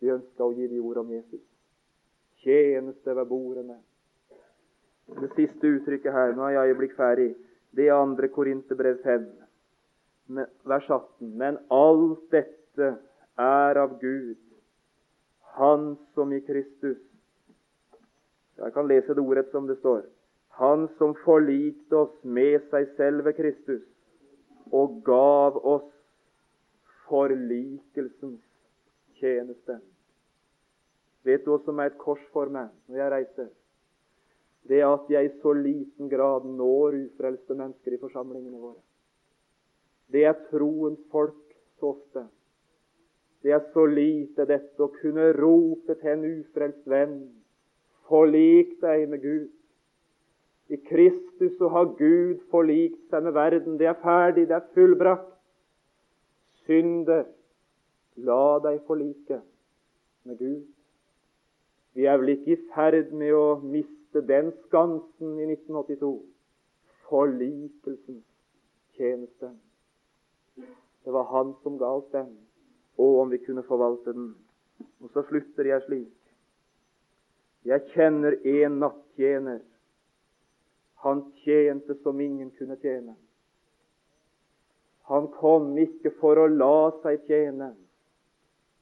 Vi 0.02 0.12
ønsker 0.12 0.44
å 0.44 0.54
gi 0.56 0.68
de 0.68 0.82
ord 0.84 1.00
om 1.06 1.12
Jesus. 1.16 1.44
Tjeneste 2.44 3.16
ved 3.16 3.30
bordene. 3.30 3.78
Det 5.22 5.32
siste 5.38 5.72
uttrykket 5.78 6.12
her, 6.12 6.34
nå 6.36 6.48
er 6.48 6.56
jeg 6.56 6.74
øyeblikk 6.74 6.96
ferdig, 6.98 7.32
det 7.76 7.88
er 7.88 8.00
andre 8.00 8.28
Korinterbrev 8.34 8.98
5, 9.04 9.26
vers 10.28 10.90
18. 10.90 11.32
Men 11.38 11.60
alt 11.70 12.24
dette 12.32 12.96
er 13.38 13.82
av 13.82 14.00
Gud, 14.02 14.38
Han 15.56 15.96
som 16.14 16.34
i 16.36 16.42
Kristus 16.44 17.00
Jeg 18.58 18.74
kan 18.76 18.88
lese 18.88 19.14
det 19.16 19.24
ordet 19.24 19.46
som 19.52 19.68
det 19.68 19.78
står. 19.80 20.02
Han 20.60 20.88
som 20.98 21.16
forlikte 21.24 21.96
oss 21.96 22.16
med 22.24 22.64
seg 22.72 22.88
selv 22.98 23.26
ved 23.26 23.36
Kristus 23.36 23.84
og 24.72 25.02
gav 25.08 25.58
oss 25.64 25.90
forlikelsens 27.08 28.42
tjeneste. 29.20 29.80
Vet 31.26 31.46
du 31.46 31.52
hva 31.52 31.60
som 31.66 31.80
er 31.80 31.92
et 31.92 32.00
kors 32.02 32.24
for 32.34 32.52
meg 32.52 32.72
når 32.88 33.02
jeg 33.02 33.14
reiser? 33.16 33.52
Det 34.66 34.82
at 34.86 35.10
jeg 35.14 35.28
i 35.28 35.36
så 35.42 35.54
liten 35.54 36.10
grad 36.10 36.48
når 36.50 37.00
ufrelste 37.04 37.58
mennesker 37.58 37.96
i 37.96 38.02
forsamlingene 38.02 38.58
våre. 38.58 38.82
Det 40.12 40.26
er 40.26 40.38
troens 40.50 41.00
folk 41.12 41.56
så 41.80 41.96
ofte. 41.96 42.28
Det 43.44 43.54
er 43.54 43.64
så 43.74 43.86
lite 43.86 44.46
dette 44.50 44.82
å 44.82 44.94
kunne 45.02 45.32
rope 45.38 45.96
til 46.02 46.14
en 46.16 46.24
ufrelst 46.40 46.86
venn 46.90 47.18
Forlik 48.06 48.76
deg 48.82 49.08
med 49.10 49.22
Gud. 49.22 49.48
I 50.70 50.78
Kristus 50.78 51.58
så 51.58 51.70
har 51.74 51.96
Gud 51.98 52.42
forlikt 52.52 53.02
seg 53.10 53.26
med 53.26 53.34
verden. 53.34 53.80
Det 53.80 53.88
er 53.90 53.98
ferdig, 54.02 54.48
det 54.50 54.56
er 54.60 54.68
fullbrakt. 54.78 55.32
Synder, 56.66 57.26
la 58.16 58.60
deg 58.62 58.80
forlike 58.88 59.42
med 60.26 60.38
Gud. 60.38 60.64
Vi 61.96 62.06
er 62.06 62.18
vel 62.22 62.34
ikke 62.36 62.56
i 62.56 62.62
ferd 62.74 63.14
med 63.14 63.34
å 63.34 63.46
miste 63.62 64.22
den 64.26 64.52
skansen 64.66 65.38
i 65.40 65.50
1982. 65.50 66.16
Forlikelsens 67.10 68.26
tjeneste. 68.98 69.54
Det 70.58 71.12
var 71.12 71.24
Han 71.32 71.54
som 71.64 71.78
ga 71.78 71.92
oss 72.00 72.10
den, 72.12 72.32
og 72.98 73.20
om 73.22 73.30
vi 73.30 73.38
kunne 73.44 73.64
forvalte 73.64 74.14
den. 74.14 74.34
Og 75.04 75.12
så 75.14 75.24
slutter 75.28 75.70
jeg 75.70 75.84
slik. 75.86 76.14
Jeg 77.66 77.82
kjenner 77.94 78.38
en 78.46 78.80
nattjener 78.82 79.62
han 81.06 81.32
tjente 81.44 81.96
som 81.96 82.22
ingen 82.22 82.50
kunne 82.52 82.76
tjene. 82.82 83.14
Han 85.02 85.28
kom 85.28 85.76
ikke 85.78 86.10
for 86.18 86.40
å 86.42 86.48
la 86.50 86.90
seg 87.04 87.28
tjene, 87.28 87.68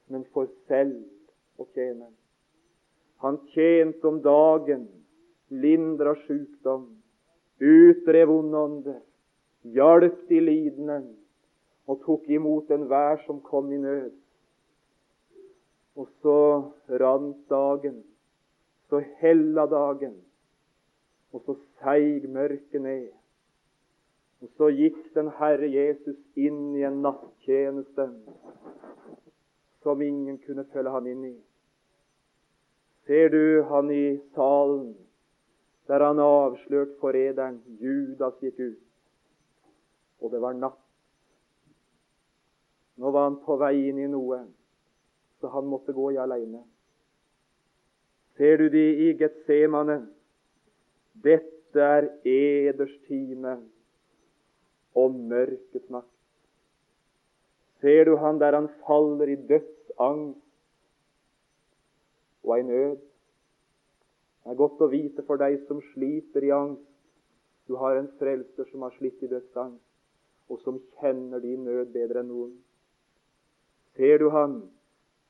men 0.08 0.24
for 0.32 0.48
selv 0.64 1.60
å 1.60 1.66
tjene. 1.76 2.08
Han 3.20 3.36
tjente 3.52 4.08
om 4.08 4.22
dagen, 4.24 4.86
lindra 5.52 6.14
sjukdom, 6.22 6.86
utdrev 7.60 8.32
onde 8.32 8.62
ånder, 8.70 9.02
hjalp 9.76 10.24
de 10.32 10.40
lidende 10.40 10.96
og 11.86 12.00
tok 12.04 12.28
imot 12.28 12.70
enhver 12.70 13.20
som 13.26 13.40
kom 13.44 13.72
i 13.72 13.78
nød. 13.78 14.12
Og 15.96 16.08
så 16.22 16.38
rant 17.00 17.50
dagen, 17.50 18.02
så 18.88 19.02
hella 19.20 19.66
dagen, 19.70 20.16
og 21.32 21.42
så 21.46 21.56
seig 21.80 22.28
mørket 22.30 22.82
ned. 22.82 23.08
Og 24.42 24.50
så 24.56 24.68
gikk 24.76 25.14
den 25.14 25.30
Herre 25.38 25.70
Jesus 25.70 26.18
inn 26.36 26.74
i 26.76 26.84
en 26.84 27.00
nattjeneste 27.04 28.08
som 29.84 30.02
ingen 30.02 30.38
kunne 30.46 30.66
følge 30.72 30.92
han 30.92 31.08
inn 31.08 31.24
i. 31.30 31.34
Ser 33.06 33.28
du 33.28 33.62
han 33.68 33.90
i 33.92 34.04
salen 34.34 34.94
der 35.88 36.06
han 36.06 36.18
avslørt 36.18 36.94
forræderen 37.00 37.60
Judas 37.80 38.38
gikk 38.40 38.60
ut, 38.60 38.80
og 40.20 40.32
det 40.32 40.40
var 40.40 40.56
natt. 40.56 40.83
Nå 42.96 43.10
var 43.10 43.28
han 43.28 43.40
på 43.42 43.56
vei 43.58 43.74
inn 43.88 43.98
i 43.98 44.10
noe, 44.10 44.38
så 45.40 45.50
han 45.50 45.66
måtte 45.66 45.94
gå 45.96 46.12
i 46.14 46.20
alene. 46.20 46.62
Ser 48.38 48.58
du 48.58 48.68
de 48.70 48.84
i 49.06 49.12
Getsemane? 49.18 50.00
Dette 51.24 51.82
er 51.82 52.08
eders 52.26 52.94
time 53.08 53.56
og 54.98 55.14
mørkets 55.14 55.90
makt. 55.90 56.10
Ser 57.82 58.06
du 58.08 58.16
han 58.22 58.38
der 58.40 58.56
han 58.56 58.70
faller 58.86 59.30
i 59.30 59.36
dødsangst 59.36 60.40
og 62.44 62.54
ei 62.56 62.62
nød? 62.66 63.02
Det 64.44 64.52
er 64.52 64.60
godt 64.60 64.82
å 64.84 64.90
vite 64.92 65.24
for 65.24 65.40
deg 65.40 65.62
som 65.68 65.80
sliter 65.92 66.44
i 66.44 66.52
angst. 66.54 66.90
Du 67.64 67.78
har 67.80 67.96
en 67.96 68.10
frelser 68.18 68.68
som 68.68 68.82
har 68.84 68.92
slitt 68.98 69.22
i 69.24 69.30
dødsangst, 69.30 69.84
og 70.52 70.60
som 70.60 70.82
kjenner 71.00 71.40
din 71.40 71.64
nød 71.64 71.94
bedre 71.94 72.20
enn 72.20 72.28
noen. 72.28 72.52
Ser 73.96 74.18
du 74.18 74.30
han 74.30 74.62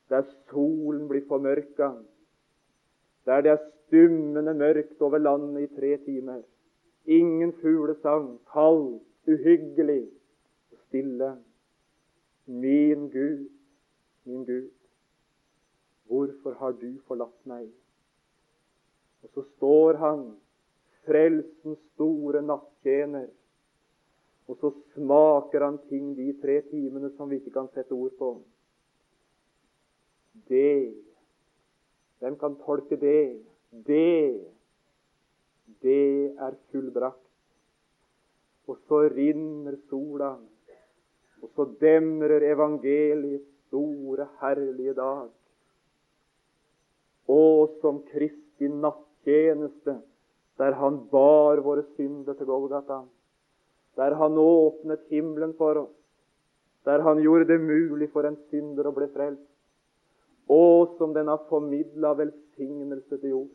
der 0.08 0.24
solen 0.50 1.08
blir 1.08 1.24
formørka, 1.28 1.90
der 3.26 3.40
det 3.40 3.50
er 3.50 3.62
stummende 3.86 4.54
mørkt 4.54 5.00
over 5.02 5.18
landet 5.18 5.62
i 5.62 5.74
tre 5.76 5.96
timer. 6.04 6.42
Ingen 7.06 7.52
fuglesang, 7.52 8.38
kald, 8.52 9.00
uhyggelig 9.26 10.08
og 10.72 10.78
stille. 10.88 11.30
Min 12.46 13.08
Gud, 13.08 13.48
min 14.24 14.44
Gud, 14.44 14.70
hvorfor 16.06 16.52
har 16.60 16.72
du 16.72 16.90
forlatt 17.08 17.46
meg? 17.48 17.68
Og 19.22 19.30
så 19.34 19.44
står 19.56 19.96
han, 19.96 20.26
frelsens 21.04 21.80
store 21.94 22.42
nattjener, 22.42 23.28
og 24.48 24.58
så 24.60 24.70
smaker 24.94 25.64
han 25.64 25.78
ting 25.88 26.12
de 26.16 26.32
tre 26.42 26.60
timene 26.68 27.10
som 27.16 27.30
vi 27.30 27.40
ikke 27.40 27.54
kan 27.54 27.70
sette 27.72 27.96
ord 27.96 28.12
på. 28.18 28.30
Det 30.48 31.04
hvem 32.24 32.38
kan 32.40 32.54
tolke 32.64 32.96
det? 32.96 33.42
Det, 33.86 34.40
det 35.82 36.32
er 36.40 36.54
fullbrakt. 36.70 37.20
Og 38.66 38.78
så 38.88 39.02
rinner 39.12 39.76
sola, 39.90 40.30
og 41.42 41.50
så 41.52 41.66
demrer 41.80 42.46
evangeliets 42.48 43.44
store, 43.66 44.24
herlige 44.40 44.94
dag. 44.96 45.28
Og 47.28 47.76
som 47.82 48.00
Kristi 48.08 48.72
nattjeneste, 48.72 49.98
der 50.56 50.80
han 50.80 51.02
bar 51.12 51.60
våre 51.60 51.84
synder 51.92 52.32
til 52.38 52.48
Golgata, 52.48 53.02
der 53.96 54.16
han 54.18 54.34
nå 54.34 54.44
åpnet 54.66 55.04
himmelen 55.10 55.54
for 55.58 55.84
oss, 55.84 55.94
der 56.84 57.02
han 57.06 57.22
gjorde 57.22 57.48
det 57.52 57.60
mulig 57.60 58.10
for 58.12 58.26
en 58.28 58.36
synder 58.50 58.88
å 58.90 58.94
bli 58.96 59.08
frelst, 59.14 59.46
og 60.50 60.96
som 60.98 61.14
den 61.16 61.30
har 61.32 61.46
formidla 61.48 62.12
velsignelse 62.18 63.18
til 63.20 63.30
jord. 63.30 63.52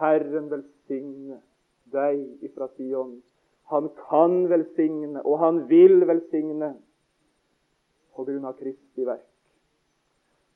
Herren 0.00 0.48
velsigne 0.50 1.38
deg 1.92 2.46
ifra 2.46 2.70
Sion. 2.76 3.18
Han 3.72 3.90
kan 4.08 4.48
velsigne, 4.50 5.20
og 5.24 5.38
han 5.40 5.62
vil 5.68 6.06
velsigne 6.08 6.74
på 8.14 8.24
grunn 8.24 8.48
av 8.48 8.56
Kristi 8.58 9.06
verk. 9.06 9.28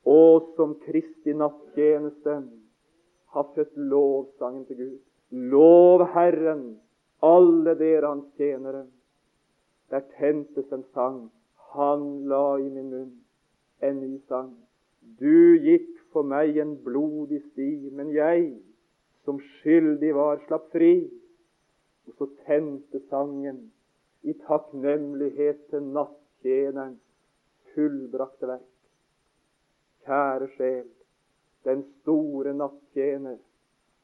Og 0.09 0.55
som 0.57 0.77
Kristi 0.87 1.35
nattjeneste 1.37 2.39
har 3.35 3.49
født 3.55 3.77
lovsangen 3.77 4.65
til 4.69 4.79
Gud. 4.81 4.99
Lov 5.53 6.07
Herren, 6.15 6.79
alle 7.21 7.75
dere 7.75 8.07
hans 8.07 8.29
tjenere. 8.37 8.87
Der 9.91 10.05
tentes 10.19 10.73
en 10.73 10.85
sang. 10.95 11.31
Han 11.75 12.05
la 12.29 12.59
i 12.59 12.69
min 12.69 12.91
munn 12.91 13.15
en 13.81 14.01
ny 14.01 14.19
sang. 14.29 14.55
Du 15.21 15.57
gikk 15.63 15.91
for 16.13 16.27
meg 16.27 16.57
en 16.59 16.77
blodig 16.85 17.41
sti, 17.51 17.91
men 17.93 18.11
jeg, 18.15 18.51
som 19.25 19.41
skyldig 19.61 20.15
var, 20.17 20.41
slapp 20.47 20.71
fri. 20.73 20.93
Og 22.09 22.15
så 22.19 22.29
tente 22.47 23.01
sangen 23.09 23.69
i 24.23 24.35
takknemlighet 24.47 25.69
til 25.71 25.85
nattjenerens 25.95 27.05
fullbrakte 27.75 28.49
verk. 28.49 28.75
Kjære 30.09 30.49
sjel, 30.57 30.89
den 31.69 31.85
store 32.01 32.55
nattjener 32.57 33.37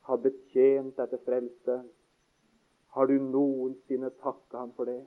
har 0.09 0.21
betjent 0.21 0.99
deg 0.99 1.13
til 1.15 1.23
frelse. 1.25 1.79
Har 2.95 3.11
du 3.11 3.15
noensinne 3.19 4.11
takka 4.23 4.61
ham 4.63 4.73
for 4.77 4.87
det? 4.87 5.01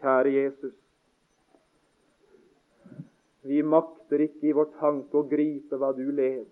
Kjære 0.00 0.32
Jesus, 0.32 0.76
vi 3.48 3.62
makter 3.62 4.22
ikke 4.24 4.48
i 4.48 4.54
vår 4.56 4.70
tanke 4.78 5.18
å 5.18 5.26
gripe 5.28 5.76
hva 5.80 5.90
du 5.96 6.06
led. 6.14 6.46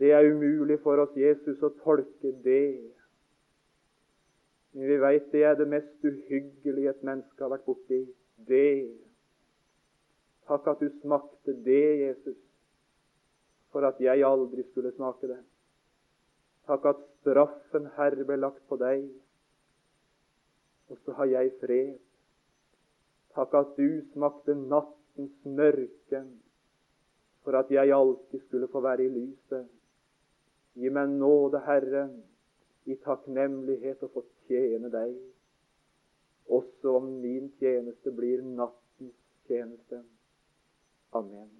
Det 0.00 0.12
er 0.16 0.28
umulig 0.30 0.78
for 0.84 1.02
oss, 1.02 1.12
Jesus, 1.18 1.60
å 1.62 1.72
tolke 1.82 2.32
det. 2.44 2.90
Men 4.72 4.86
vi 4.86 4.98
veit 5.02 5.30
det 5.32 5.44
er 5.44 5.56
det 5.58 5.68
mest 5.68 6.06
uhyggelige 6.06 6.94
et 6.94 7.06
menneske 7.06 7.42
har 7.42 7.52
vært 7.52 7.66
borti. 7.66 8.04
Det. 8.48 8.90
Takk 10.48 10.68
at 10.72 10.82
du 10.82 10.88
smakte 11.00 11.54
det, 11.66 11.86
Jesus, 12.06 12.38
for 13.70 13.86
at 13.86 13.98
jeg 14.02 14.24
aldri 14.26 14.64
skulle 14.70 14.94
smake 14.94 15.30
det. 15.30 15.40
Takk 16.68 16.86
at 16.92 17.02
straffen, 17.20 17.88
Herre, 17.96 18.24
ble 18.26 18.36
lagt 18.40 18.62
på 18.68 18.78
deg, 18.80 19.08
og 20.90 20.98
så 21.04 21.14
har 21.18 21.30
jeg 21.30 21.52
fred. 21.60 21.98
Takk 23.34 23.54
at 23.60 23.76
du 23.78 24.00
smakte 24.12 24.56
nattens 24.58 25.44
mørke 25.44 26.24
for 27.44 27.56
at 27.58 27.70
jeg 27.72 27.92
alltid 27.94 28.42
skulle 28.46 28.68
få 28.68 28.82
være 28.84 29.06
i 29.06 29.12
lyset. 29.14 29.68
Gi 30.74 30.90
meg 30.92 31.14
nåde, 31.14 31.62
Herre, 31.66 32.04
i 32.86 32.96
takknemlighet 33.04 34.02
å 34.06 34.12
få 34.14 34.24
tjene 34.48 34.90
deg, 34.92 35.16
også 36.50 36.96
om 37.00 37.10
min 37.22 37.50
tjeneste 37.60 38.12
blir 38.14 38.42
nattens 38.42 39.18
tjeneste. 39.46 40.02
Amen. 41.14 41.50